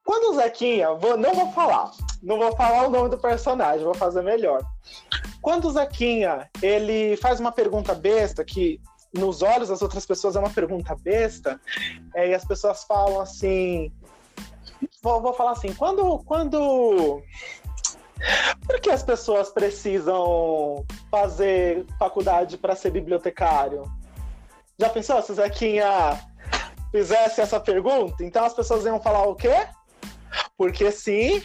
[0.03, 1.91] Quando o Zequinha, vou, não vou falar,
[2.23, 4.62] não vou falar o nome do personagem, vou fazer melhor.
[5.41, 8.81] Quando o Zequinha, ele faz uma pergunta besta, que
[9.13, 11.60] nos olhos das outras pessoas é uma pergunta besta,
[12.15, 13.91] é, e as pessoas falam assim,
[15.01, 17.21] vou, vou falar assim, quando, quando
[18.65, 23.83] por que as pessoas precisam fazer faculdade para ser bibliotecário?
[24.79, 26.19] Já pensou se o Zequinha
[26.97, 29.67] fizesse essa pergunta, então as pessoas iam falar o quê?
[30.57, 31.43] Porque sim.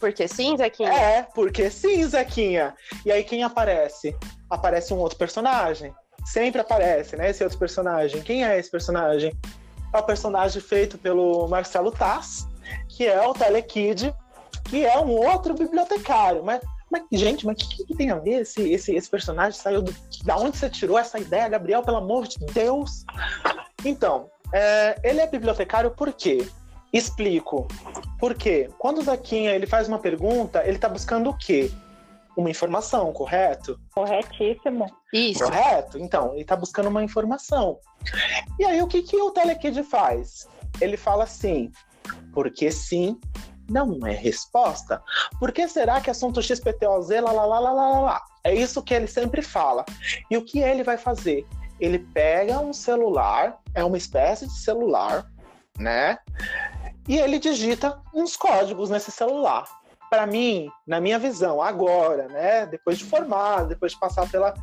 [0.00, 0.92] Porque sim, Zequinha?
[0.92, 2.74] É, porque sim, Zequinha.
[3.04, 4.16] E aí quem aparece?
[4.48, 5.94] Aparece um outro personagem.
[6.24, 7.28] Sempre aparece, né?
[7.28, 8.22] Esse outro personagem.
[8.22, 9.34] Quem é esse personagem?
[9.92, 12.48] É o personagem feito pelo Marcelo Tass,
[12.88, 14.14] que é o Telekid,
[14.64, 16.42] que é um outro bibliotecário.
[16.42, 19.60] Mas, mas gente, mas o que, que, tem a ver esse, esse, esse personagem?
[19.60, 21.82] Saiu do, da onde você tirou essa ideia, Gabriel?
[21.82, 23.04] Pelo amor de Deus!
[23.84, 26.46] Então, é, ele é bibliotecário por quê?
[26.92, 27.66] Explico.
[28.18, 31.70] Porque quando o Zaquinha ele faz uma pergunta, ele está buscando o quê?
[32.36, 33.78] Uma informação, correto?
[33.92, 34.86] Corretíssimo.
[35.12, 35.44] Isso.
[35.44, 35.98] Correto?
[35.98, 37.78] Então, ele está buscando uma informação.
[38.58, 40.48] E aí, o que, que o Telekid faz?
[40.80, 41.70] Ele fala assim,
[42.32, 43.18] porque sim,
[43.68, 45.02] não é resposta.
[45.38, 48.22] Por que será que assunto XPTOZ, lá, lá, lá, lá, lá, lá?
[48.42, 49.84] É isso que ele sempre fala.
[50.30, 51.46] E o que ele vai fazer?
[51.80, 55.26] Ele pega um celular, é uma espécie de celular,
[55.78, 56.18] né?
[57.08, 59.64] E ele digita uns códigos nesse celular.
[60.08, 62.66] Para mim, na minha visão, agora, né?
[62.66, 64.54] Depois de formado, depois de passar pela,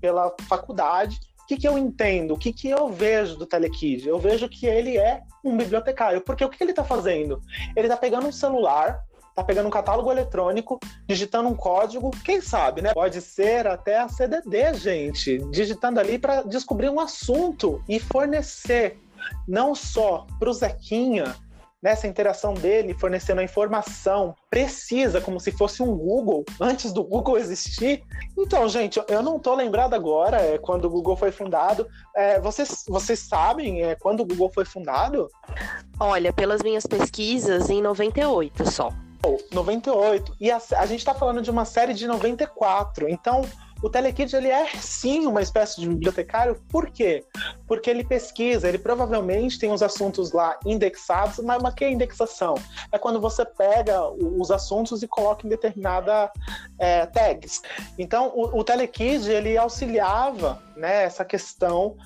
[0.00, 2.34] pela faculdade, o que, que eu entendo?
[2.34, 4.06] O que, que eu vejo do Telekid?
[4.06, 6.20] Eu vejo que ele é um bibliotecário.
[6.20, 7.40] Porque o que, que ele está fazendo?
[7.74, 9.02] Ele está pegando um celular,
[9.40, 12.92] tá pegando um catálogo eletrônico, digitando um código, quem sabe, né?
[12.92, 18.98] Pode ser até a CDD, gente, digitando ali para descobrir um assunto e fornecer
[19.46, 21.34] não só para o Zequinha
[21.82, 27.38] nessa interação dele, fornecendo a informação precisa, como se fosse um Google, antes do Google
[27.38, 28.02] existir.
[28.36, 31.88] Então, gente, eu não estou lembrado agora é, quando o Google foi fundado.
[32.14, 35.28] É, vocês, vocês sabem é, quando o Google foi fundado?
[35.98, 38.90] Olha, pelas minhas pesquisas, em 98 só.
[39.52, 40.36] 98.
[40.40, 43.08] E a, a gente está falando de uma série de 94.
[43.08, 43.42] Então,
[43.82, 47.24] o Telekid ele é sim uma espécie de bibliotecário, por quê?
[47.66, 52.54] Porque ele pesquisa, ele provavelmente tem os assuntos lá indexados, mas, mas que é indexação?
[52.92, 56.30] É quando você pega os assuntos e coloca em determinada
[56.78, 57.62] é, tags.
[57.98, 61.96] Então, o, o Telekid ele auxiliava né, essa questão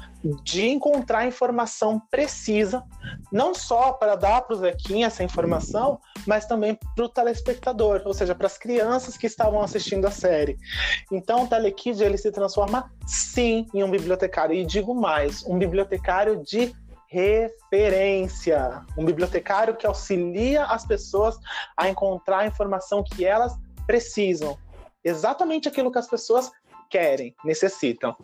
[0.42, 2.82] de encontrar informação precisa,
[3.30, 8.14] não só para dar para o Zequinha essa informação, mas também para o telespectador, ou
[8.14, 10.56] seja, para as crianças que estavam assistindo a série.
[11.12, 14.54] Então, o Telekid ele se transforma sim em um bibliotecário.
[14.54, 16.74] E digo mais, um bibliotecário de
[17.06, 21.38] referência, um bibliotecário que auxilia as pessoas
[21.76, 23.54] a encontrar a informação que elas
[23.86, 24.58] precisam,
[25.04, 26.50] exatamente aquilo que as pessoas
[26.90, 28.16] querem, necessitam.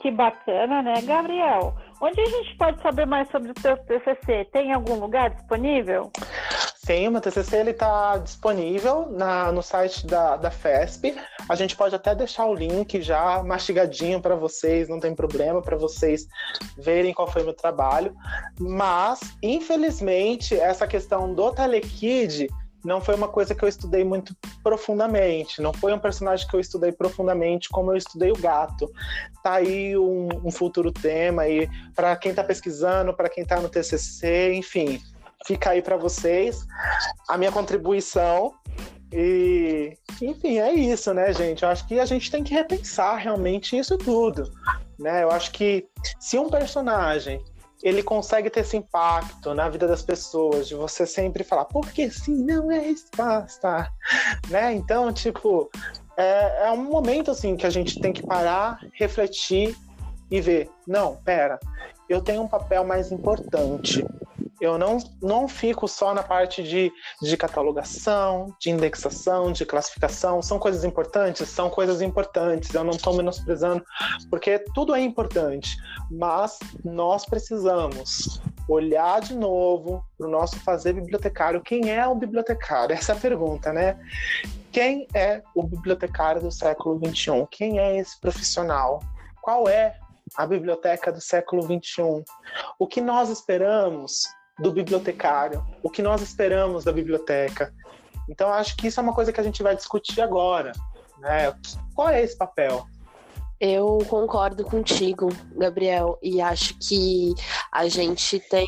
[0.00, 1.74] Que bacana, né, Gabriel?
[2.00, 4.44] Onde a gente pode saber mais sobre o seu TCC?
[4.52, 6.10] Tem algum lugar disponível?
[6.86, 11.16] Sim, o meu TCC está disponível na, no site da, da FESP.
[11.48, 15.76] A gente pode até deixar o link já mastigadinho para vocês, não tem problema, para
[15.76, 16.28] vocês
[16.78, 18.14] verem qual foi o meu trabalho.
[18.60, 22.46] Mas, infelizmente, essa questão do Telekid
[22.84, 26.60] não foi uma coisa que eu estudei muito profundamente, não foi um personagem que eu
[26.60, 28.90] estudei profundamente como eu estudei o gato.
[29.42, 33.68] Tá aí um, um futuro tema aí para quem está pesquisando, para quem está no
[33.68, 35.00] TCC, enfim,
[35.46, 36.66] fica aí para vocês
[37.28, 38.54] a minha contribuição.
[39.12, 41.62] E, enfim, é isso, né, gente?
[41.62, 44.50] Eu acho que a gente tem que repensar realmente isso tudo,
[44.98, 45.22] né?
[45.22, 45.86] Eu acho que
[46.18, 47.42] se um personagem
[47.82, 52.44] ele consegue ter esse impacto na vida das pessoas, de você sempre falar, porque sim,
[52.44, 53.90] não é resposta,
[54.48, 54.72] né?
[54.72, 55.70] Então, tipo,
[56.16, 59.76] é, é um momento assim que a gente tem que parar, refletir
[60.30, 61.58] e ver, não, pera,
[62.08, 64.04] eu tenho um papel mais importante
[64.60, 66.90] eu não, não fico só na parte de,
[67.20, 70.40] de catalogação, de indexação, de classificação.
[70.40, 71.48] São coisas importantes?
[71.48, 72.72] São coisas importantes.
[72.72, 73.84] Eu não estou menosprezando,
[74.30, 75.76] porque tudo é importante.
[76.10, 81.60] Mas nós precisamos olhar de novo para o nosso fazer bibliotecário.
[81.60, 82.94] Quem é o bibliotecário?
[82.94, 83.98] Essa é a pergunta, né?
[84.72, 87.46] Quem é o bibliotecário do século XXI?
[87.50, 89.02] Quem é esse profissional?
[89.40, 89.98] Qual é
[90.36, 92.24] a biblioteca do século XXI?
[92.78, 94.24] O que nós esperamos
[94.58, 97.72] do bibliotecário, o que nós esperamos da biblioteca.
[98.28, 100.72] Então, acho que isso é uma coisa que a gente vai discutir agora.
[101.18, 101.54] Né?
[101.94, 102.86] Qual é esse papel?
[103.58, 107.34] Eu concordo contigo, Gabriel, e acho que
[107.72, 108.66] a gente tem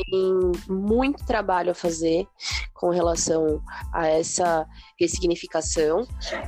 [0.69, 2.27] muito trabalho a fazer
[2.73, 4.67] com relação a essa
[4.99, 6.07] ressignificação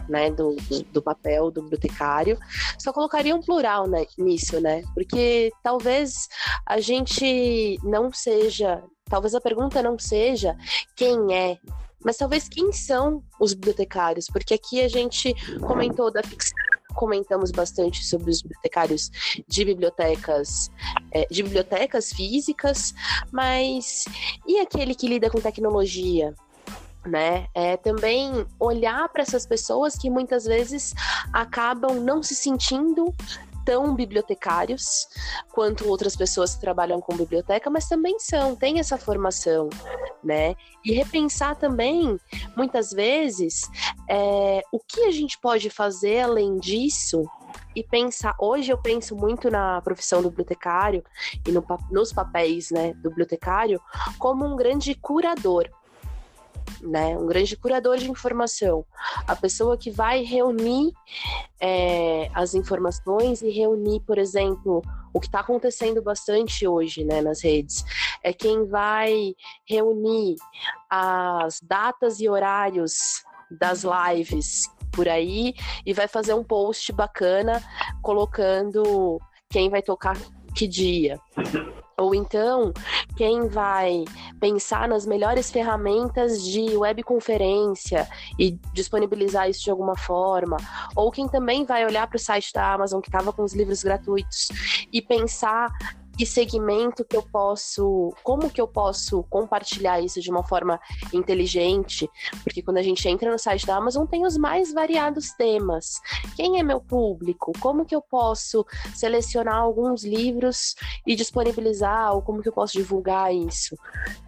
[0.09, 0.57] né, do,
[0.91, 2.39] do papel do bibliotecário.
[2.79, 4.83] Só colocaria um plural né, nisso, né?
[4.95, 6.29] Porque talvez
[6.67, 10.57] a gente não seja Talvez a pergunta não seja
[10.95, 11.59] quem é,
[12.03, 16.57] mas talvez quem são os bibliotecários, porque aqui a gente comentou da ficção
[16.95, 19.11] comentamos bastante sobre os bibliotecários
[19.47, 20.71] de bibliotecas
[21.13, 22.95] é, de bibliotecas físicas,
[23.33, 24.05] mas
[24.47, 26.35] e aquele que lida com tecnologia?
[27.07, 27.47] Né?
[27.55, 30.93] É também olhar para essas pessoas que muitas vezes
[31.33, 33.15] acabam não se sentindo
[33.71, 35.07] tão bibliotecários
[35.53, 39.71] quanto outras pessoas que trabalham com biblioteca, mas também são, têm essa formação,
[40.25, 40.57] né?
[40.85, 42.19] E repensar também,
[42.57, 43.71] muitas vezes,
[44.09, 47.23] é, o que a gente pode fazer além disso
[47.77, 48.35] e pensar.
[48.41, 51.05] Hoje eu penso muito na profissão do bibliotecário
[51.47, 53.81] e no, nos papéis né, do bibliotecário
[54.19, 55.71] como um grande curador
[56.83, 57.17] né?
[57.17, 58.85] Um grande curador de informação,
[59.27, 60.93] a pessoa que vai reunir
[61.61, 67.43] é, as informações e reunir, por exemplo, o que está acontecendo bastante hoje, né, nas
[67.43, 67.85] redes,
[68.23, 69.35] é quem vai
[69.67, 70.37] reunir
[70.89, 77.63] as datas e horários das lives por aí e vai fazer um post bacana
[78.03, 80.17] colocando quem vai tocar
[80.55, 81.19] que dia.
[82.01, 82.73] Ou então,
[83.15, 84.05] quem vai
[84.41, 88.09] pensar nas melhores ferramentas de webconferência
[88.39, 90.57] e disponibilizar isso de alguma forma,
[90.97, 93.83] ou quem também vai olhar para o site da Amazon que estava com os livros
[93.83, 94.49] gratuitos
[94.91, 95.69] e pensar
[96.21, 100.79] que segmento que eu posso, como que eu posso compartilhar isso de uma forma
[101.15, 102.11] inteligente,
[102.45, 105.99] porque quando a gente entra no site da Amazon tem os mais variados temas.
[106.37, 107.53] Quem é meu público?
[107.59, 110.75] Como que eu posso selecionar alguns livros
[111.07, 113.75] e disponibilizar ou como que eu posso divulgar isso,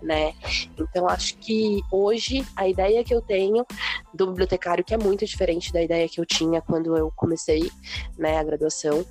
[0.01, 0.33] né?
[0.79, 3.67] Então acho que hoje a ideia que eu tenho
[4.15, 7.71] do bibliotecário que é muito diferente da ideia que eu tinha quando eu comecei,
[8.17, 9.05] né, a graduação.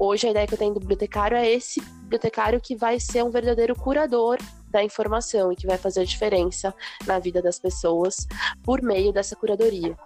[0.00, 3.30] Hoje a ideia que eu tenho do bibliotecário é esse bibliotecário que vai ser um
[3.30, 4.38] verdadeiro curador
[4.70, 6.74] da informação e que vai fazer a diferença
[7.06, 8.26] na vida das pessoas
[8.62, 9.96] por meio dessa curadoria.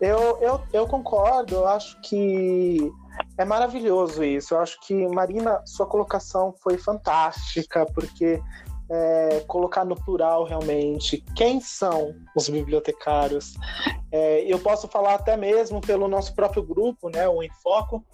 [0.00, 2.92] Eu, eu, eu concordo, eu acho que
[3.36, 4.54] é maravilhoso isso.
[4.54, 8.40] Eu acho que, Marina, sua colocação foi fantástica, porque
[8.90, 13.54] é, colocar no plural realmente quem são os bibliotecários.
[14.12, 18.04] É, eu posso falar até mesmo pelo nosso próprio grupo, né, o Enfoco.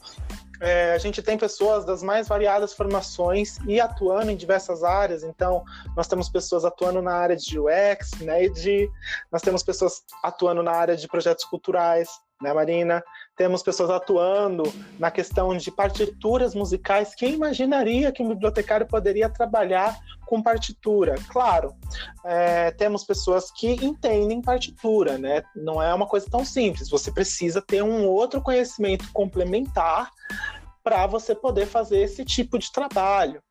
[0.60, 5.22] É, a gente tem pessoas das mais variadas formações e atuando em diversas áreas.
[5.22, 5.64] Então,
[5.96, 8.90] nós temos pessoas atuando na área de UX, né, de,
[9.32, 12.08] nós temos pessoas atuando na área de projetos culturais,
[12.40, 13.02] né, Marina?
[13.36, 14.62] Temos pessoas atuando
[14.98, 17.14] na questão de partituras musicais.
[17.14, 21.16] Quem imaginaria que um bibliotecário poderia trabalhar com partitura?
[21.28, 21.74] Claro,
[22.24, 25.42] é, temos pessoas que entendem partitura, né?
[25.54, 26.88] Não é uma coisa tão simples.
[26.88, 30.10] Você precisa ter um outro conhecimento complementar
[30.82, 33.42] para você poder fazer esse tipo de trabalho.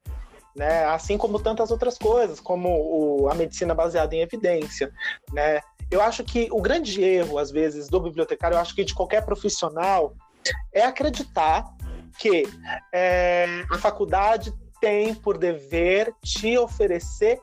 [0.56, 0.84] Né?
[0.86, 4.92] Assim como tantas outras coisas, como o, a medicina baseada em evidência,
[5.32, 5.62] né?
[5.92, 9.26] Eu acho que o grande erro, às vezes, do bibliotecário, eu acho que de qualquer
[9.26, 10.14] profissional,
[10.74, 11.66] é acreditar
[12.18, 12.44] que
[12.94, 17.40] é, a faculdade tem por dever te oferecer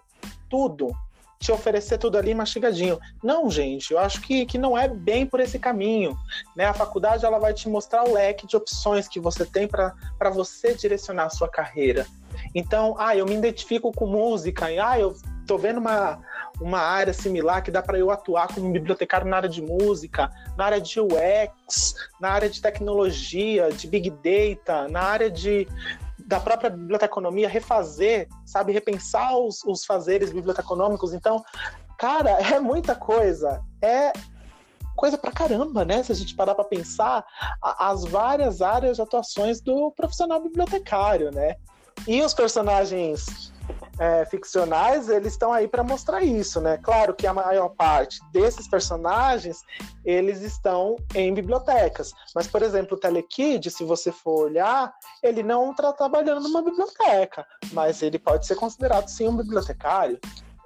[0.49, 0.95] tudo.
[1.39, 2.99] Te oferecer tudo ali mastigadinho.
[3.23, 6.17] Não, gente, eu acho que, que não é bem por esse caminho.
[6.55, 6.65] Né?
[6.65, 10.75] A faculdade ela vai te mostrar o leque de opções que você tem para você
[10.75, 12.07] direcionar a sua carreira.
[12.55, 15.15] Então, ah, eu me identifico com música, e ah, eu
[15.47, 16.21] tô vendo uma,
[16.61, 20.65] uma área similar que dá para eu atuar como bibliotecário na área de música, na
[20.65, 25.69] área de UX, na área de tecnologia, de big data, na área de
[26.19, 31.15] da própria biblioteconomia, refazer, sabe, repensar os, os fazeres biblioteconômicos.
[31.15, 31.45] Então,
[31.97, 33.63] cara, é muita coisa.
[33.81, 34.13] É
[34.97, 36.03] coisa pra caramba, né?
[36.03, 37.25] Se a gente parar para pensar
[37.63, 41.57] as várias áreas de atuações do profissional bibliotecário, né?
[42.09, 43.53] E os personagens
[43.99, 46.79] é, ficcionais, eles estão aí para mostrar isso, né?
[46.79, 49.63] Claro que a maior parte desses personagens,
[50.05, 52.13] eles estão em bibliotecas.
[52.35, 54.93] Mas, por exemplo, o Telekid, se você for olhar,
[55.23, 60.19] ele não está trabalhando numa biblioteca, mas ele pode ser considerado, sim, um bibliotecário.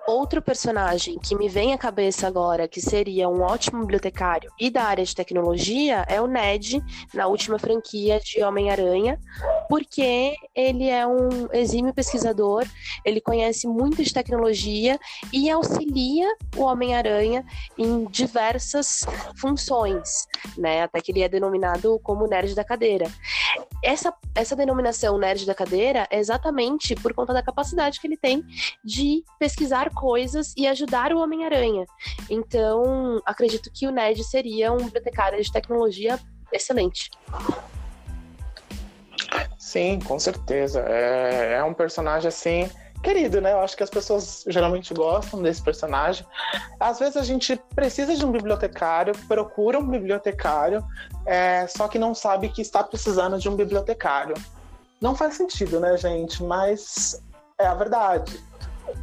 [0.06, 4.84] Outro personagem que me vem à cabeça agora, que seria um ótimo bibliotecário e da
[4.84, 6.82] área de tecnologia, é o Ned,
[7.14, 9.20] na última franquia de Homem-Aranha,
[9.68, 12.66] porque ele é um exímio pesquisador,
[13.04, 14.98] ele conhece muito de tecnologia
[15.32, 16.26] e auxilia
[16.56, 17.44] o Homem-Aranha
[17.78, 20.26] em diversas funções,
[20.56, 20.82] né?
[20.82, 23.06] Até que ele é denominado como nerd da cadeira.
[23.82, 28.44] Essa, essa denominação nerd da cadeira é exatamente por conta da capacidade que ele tem
[28.84, 31.84] de pesquisar coisas e ajudar o Homem-Aranha.
[32.28, 36.18] Então, acredito que o Ned seria um bibliotecário de tecnologia
[36.52, 37.10] excelente.
[39.58, 40.80] Sim, com certeza.
[40.80, 42.68] É, é um personagem assim
[43.02, 43.52] querido, né?
[43.52, 46.26] Eu acho que as pessoas geralmente gostam desse personagem.
[46.78, 50.84] Às vezes a gente precisa de um bibliotecário, procura um bibliotecário,
[51.24, 54.34] é, só que não sabe que está precisando de um bibliotecário.
[55.00, 56.42] Não faz sentido, né, gente?
[56.42, 57.22] Mas
[57.58, 58.49] é a verdade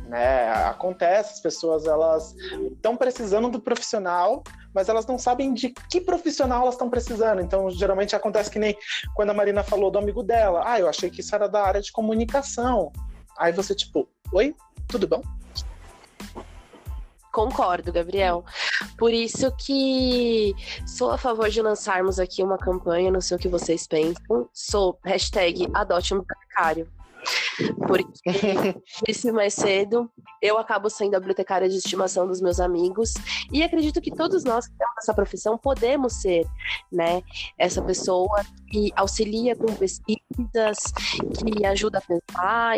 [0.08, 0.50] né?
[0.66, 2.36] Acontece, as pessoas elas
[2.74, 7.42] estão precisando do profissional, mas elas não sabem de que profissional elas estão precisando.
[7.42, 8.78] Então, geralmente acontece que nem
[9.16, 10.64] quando a Marina falou do amigo dela.
[10.66, 12.92] Ah, eu achei que isso era da área de comunicação.
[13.38, 14.56] Aí você tipo, oi,
[14.88, 15.22] tudo bom?
[17.32, 18.44] Concordo, Gabriel.
[18.98, 20.56] Por isso que
[20.88, 24.50] sou a favor de lançarmos aqui uma campanha, não sei o que vocês pensam.
[24.52, 26.97] Sou hashtag adote um bibliotecário.
[27.88, 28.12] Porque,
[29.06, 30.12] disse mais cedo,
[30.42, 33.14] eu acabo sendo a bibliotecária de estimação dos meus amigos
[33.52, 36.46] e acredito que todos nós que temos essa profissão podemos ser,
[36.92, 37.22] né,
[37.58, 40.78] essa pessoa que auxilia com pesquisas,
[41.38, 42.78] que ajuda a pensar,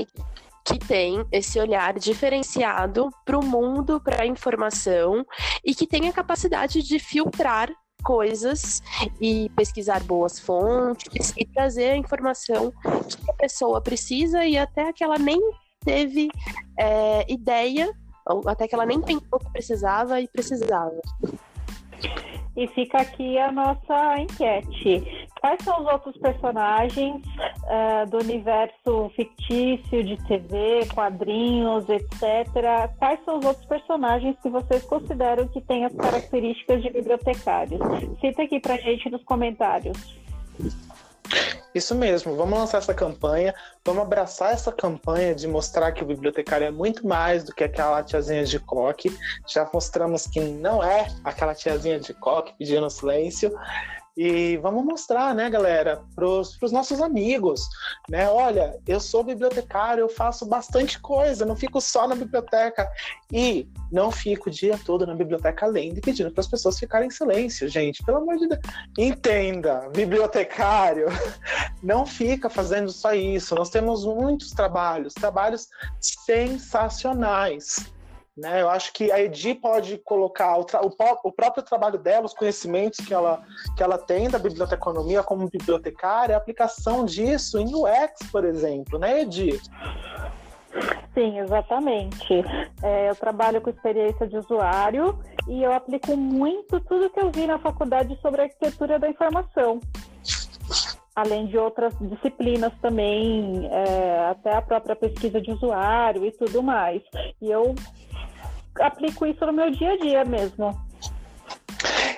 [0.65, 5.25] que tem esse olhar diferenciado para o mundo, para a informação
[5.65, 7.69] e que tem a capacidade de filtrar
[8.03, 8.81] coisas
[9.19, 15.03] e pesquisar boas fontes e trazer a informação que a pessoa precisa e até que
[15.03, 15.39] ela nem
[15.83, 16.29] teve
[16.77, 17.89] é, ideia,
[18.45, 20.99] até que ela nem pensou que precisava e precisava.
[22.55, 25.18] E fica aqui a nossa enquete.
[25.39, 32.47] Quais são os outros personagens uh, do universo fictício de TV, quadrinhos, etc.
[32.97, 37.79] Quais são os outros personagens que vocês consideram que têm as características de bibliotecários?
[38.19, 40.19] Cita aqui pra gente nos comentários.
[41.73, 43.53] Isso mesmo, vamos lançar essa campanha,
[43.85, 48.01] vamos abraçar essa campanha de mostrar que o bibliotecário é muito mais do que aquela
[48.01, 49.15] tiazinha de coque.
[49.47, 53.55] Já mostramos que não é aquela tiazinha de coque pedindo silêncio.
[54.21, 57.61] E vamos mostrar, né, galera, para os nossos amigos,
[58.09, 58.29] né?
[58.29, 62.85] Olha, eu sou bibliotecário, eu faço bastante coisa, não fico só na biblioteca.
[63.31, 67.07] E não fico o dia todo na biblioteca lendo e pedindo para as pessoas ficarem
[67.07, 68.03] em silêncio, gente.
[68.03, 68.59] Pelo amor de Deus.
[68.97, 71.05] Entenda, bibliotecário
[71.81, 73.55] não fica fazendo só isso.
[73.55, 75.69] Nós temos muitos trabalhos, trabalhos
[76.01, 77.89] sensacionais
[78.39, 78.61] né?
[78.61, 83.05] Eu acho que a Edi pode colocar o, o, o, próprio trabalho dela, os conhecimentos
[83.05, 83.43] que ela,
[83.75, 89.21] que ela tem da biblioteconomia como bibliotecária, a aplicação disso em UX, por exemplo, né,
[89.21, 89.59] Edi?
[91.13, 92.43] Sim, exatamente.
[92.81, 97.47] É, eu trabalho com experiência de usuário e eu aplico muito tudo que eu vi
[97.47, 99.79] na faculdade sobre arquitetura da informação
[101.19, 107.01] além de outras disciplinas também, é, até a própria pesquisa de usuário e tudo mais.
[107.41, 107.75] E eu
[108.79, 110.79] aplico isso no meu dia a dia mesmo.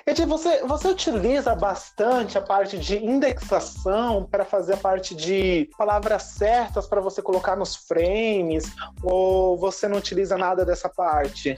[0.06, 6.24] Edi, você, você utiliza bastante a parte de indexação para fazer a parte de palavras
[6.24, 8.74] certas para você colocar nos frames?
[9.04, 11.58] Ou você não utiliza nada dessa parte?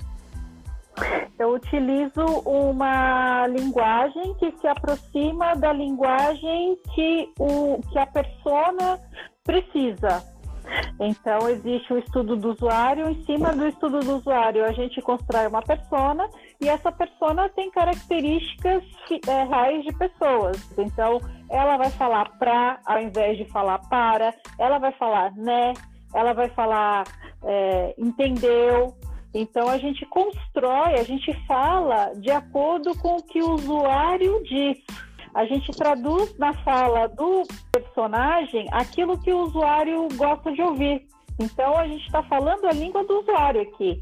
[1.39, 8.99] Eu utilizo uma linguagem que se aproxima da linguagem que, o, que a persona
[9.43, 10.32] precisa.
[10.99, 15.47] Então, existe o estudo do usuário, em cima do estudo do usuário, a gente constrói
[15.47, 16.30] uma persona
[16.61, 18.84] e essa persona tem características
[19.28, 20.57] é, reais de pessoas.
[20.78, 25.74] Então, ela vai falar pra, ao invés de falar para, ela vai falar né,
[26.14, 27.03] ela vai falar
[27.43, 28.95] é, entendeu.
[29.34, 34.78] Então, a gente constrói, a gente fala de acordo com o que o usuário diz
[35.34, 41.07] a gente traduz na fala do personagem aquilo que o usuário gosta de ouvir.
[41.39, 43.99] Então a gente está falando a língua do usuário aqui.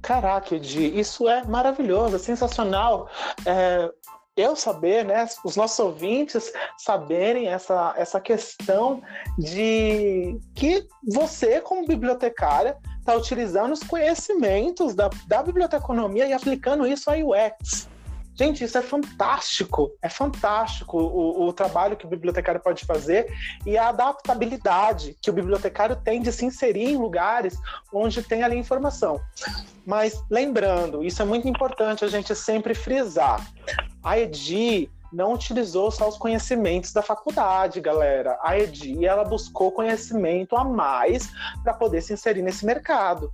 [0.00, 3.08] Caraca, Edi, isso é maravilhoso, é sensacional.
[3.44, 3.90] É,
[4.36, 9.02] eu saber, né, os nossos ouvintes saberem essa, essa questão
[9.36, 17.10] de que você, como bibliotecária, está utilizando os conhecimentos da, da biblioteconomia e aplicando isso
[17.10, 17.88] a UX.
[18.38, 19.90] Gente, isso é fantástico.
[20.00, 23.26] É fantástico o, o, trabalho que o bibliotecário pode fazer
[23.66, 27.58] e a adaptabilidade que o bibliotecário tem de se inserir em lugares
[27.92, 29.20] onde tem ali informação.
[29.84, 33.44] Mas lembrando, isso é muito importante a gente sempre frisar.
[34.04, 38.38] A EDI não utilizou só os conhecimentos da faculdade, galera.
[38.42, 41.28] A EDI ela buscou conhecimento a mais
[41.64, 43.32] para poder se inserir nesse mercado.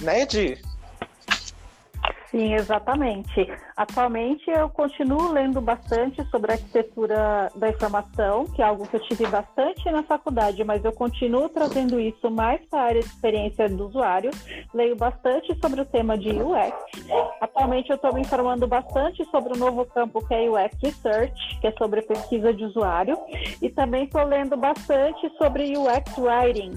[0.00, 0.60] Né, Edi?
[2.34, 3.48] Sim, exatamente.
[3.76, 9.24] Atualmente eu continuo lendo bastante sobre arquitetura da informação, que é algo que eu tive
[9.28, 13.86] bastante na faculdade, mas eu continuo trazendo isso mais para a área de experiência do
[13.86, 14.32] usuário.
[14.74, 16.74] Leio bastante sobre o tema de UX.
[17.40, 21.68] Atualmente eu estou me informando bastante sobre o novo campo que é UX Research, que
[21.68, 23.16] é sobre pesquisa de usuário,
[23.62, 26.72] e também estou lendo bastante sobre UX Writing,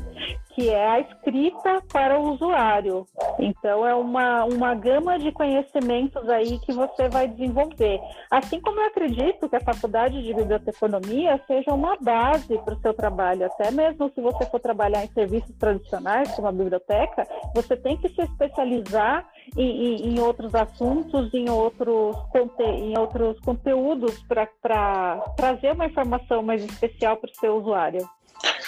[0.58, 3.06] que é a escrita para o usuário.
[3.38, 8.02] Então, é uma, uma gama de conhecimentos aí que você vai desenvolver.
[8.32, 12.92] Assim como eu acredito que a faculdade de biblioteconomia seja uma base para o seu
[12.92, 17.96] trabalho, até mesmo se você for trabalhar em serviços tradicionais, como a biblioteca, você tem
[17.98, 22.18] que se especializar em, em, em outros assuntos, em outros,
[22.60, 28.17] em outros conteúdos para trazer uma informação mais especial para o seu usuário.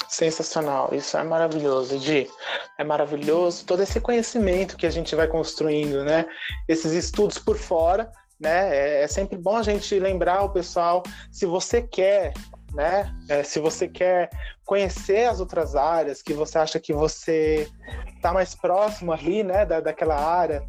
[0.10, 2.28] Sensacional, isso é maravilhoso, Edi.
[2.80, 6.26] É maravilhoso todo esse conhecimento que a gente vai construindo, né?
[6.68, 8.76] Esses estudos por fora, né?
[8.76, 12.34] É, é sempre bom a gente lembrar o pessoal, se você quer,
[12.74, 13.16] né?
[13.30, 14.32] É, se você quer
[14.66, 17.68] conhecer as outras áreas, que você acha que você
[18.16, 19.64] está mais próximo ali, né?
[19.64, 20.64] Da, daquela área,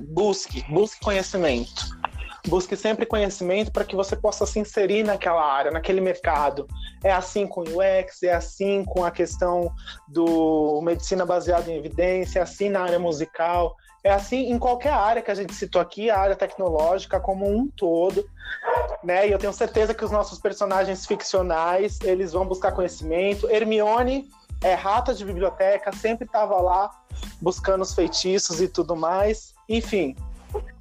[0.00, 2.03] busque, busque conhecimento
[2.46, 6.66] Busque sempre conhecimento para que você possa se inserir naquela área, naquele mercado.
[7.02, 9.72] É assim com o UX, é assim com a questão
[10.06, 13.74] do medicina baseada em evidência, é assim na área musical,
[14.04, 17.66] é assim em qualquer área que a gente citou aqui, a área tecnológica como um
[17.66, 18.28] todo,
[19.02, 19.26] né?
[19.26, 23.50] E eu tenho certeza que os nossos personagens ficcionais, eles vão buscar conhecimento.
[23.50, 24.28] Hermione
[24.62, 26.90] é rata de biblioteca, sempre estava lá
[27.40, 29.54] buscando os feitiços e tudo mais.
[29.68, 30.14] Enfim,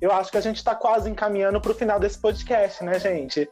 [0.01, 3.49] eu acho que a gente está quase encaminhando para o final desse podcast, né, gente?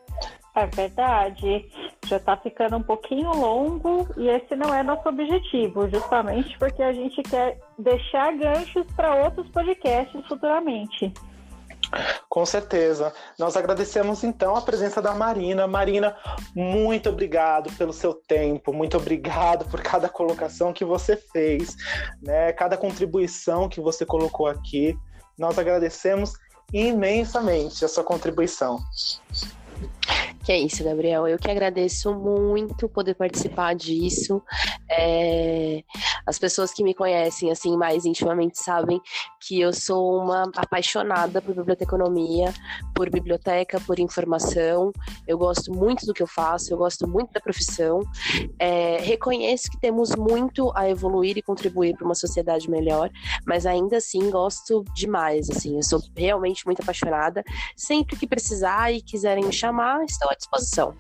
[0.56, 1.70] É verdade.
[2.06, 6.92] Já está ficando um pouquinho longo e esse não é nosso objetivo, justamente porque a
[6.92, 11.14] gente quer deixar ganchos para outros podcasts futuramente.
[12.30, 13.14] Com certeza.
[13.38, 15.68] Nós agradecemos então a presença da Marina.
[15.68, 16.16] Marina,
[16.56, 21.76] muito obrigado pelo seu tempo, muito obrigado por cada colocação que você fez,
[22.22, 22.54] né?
[22.54, 24.98] Cada contribuição que você colocou aqui.
[25.42, 26.34] Nós agradecemos
[26.72, 28.80] imensamente a sua contribuição.
[30.44, 31.28] Que é isso, Gabriel.
[31.28, 34.42] Eu que agradeço muito poder participar disso.
[34.90, 35.84] É...
[36.26, 39.00] As pessoas que me conhecem assim mais intimamente sabem
[39.40, 42.54] que eu sou uma apaixonada por biblioteconomia,
[42.96, 44.92] por biblioteca, por informação.
[45.28, 48.00] Eu gosto muito do que eu faço, eu gosto muito da profissão.
[48.58, 48.98] É...
[48.98, 53.12] Reconheço que temos muito a evoluir e contribuir para uma sociedade melhor,
[53.46, 55.50] mas ainda assim gosto demais.
[55.52, 57.44] Assim, eu sou realmente muito apaixonada.
[57.76, 60.96] Sempre que precisar e quiserem me chamar, estou à disposição.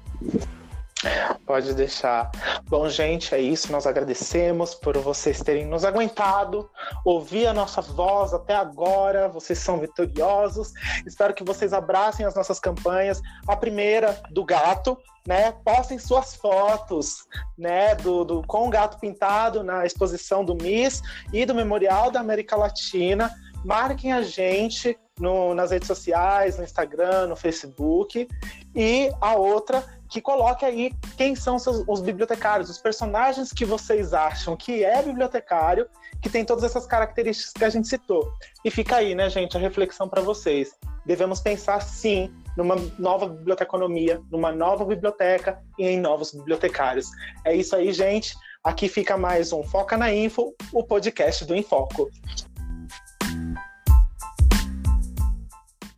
[1.47, 2.29] Pode deixar.
[2.69, 3.71] Bom, gente, é isso.
[3.71, 6.69] Nós agradecemos por vocês terem nos aguentado,
[7.03, 9.27] ouvir a nossa voz até agora.
[9.27, 10.71] Vocês são vitoriosos.
[11.05, 13.19] Espero que vocês abracem as nossas campanhas.
[13.47, 15.51] A primeira do gato, né?
[15.65, 17.25] Postem suas fotos,
[17.57, 17.95] né?
[17.95, 21.01] Do, do com o gato pintado na exposição do MIS
[21.33, 23.31] e do Memorial da América Latina.
[23.65, 28.27] Marquem a gente no, nas redes sociais, no Instagram, no Facebook.
[28.75, 34.13] E a outra, que coloque aí quem são seus, os bibliotecários, os personagens que vocês
[34.13, 35.87] acham que é bibliotecário,
[36.21, 38.33] que tem todas essas características que a gente citou.
[38.65, 40.71] E fica aí, né, gente, a reflexão para vocês.
[41.05, 47.09] Devemos pensar, sim, numa nova biblioteconomia, numa nova biblioteca e em novos bibliotecários.
[47.45, 48.35] É isso aí, gente.
[48.63, 52.09] Aqui fica mais um Foca na Info, o podcast do Infoco.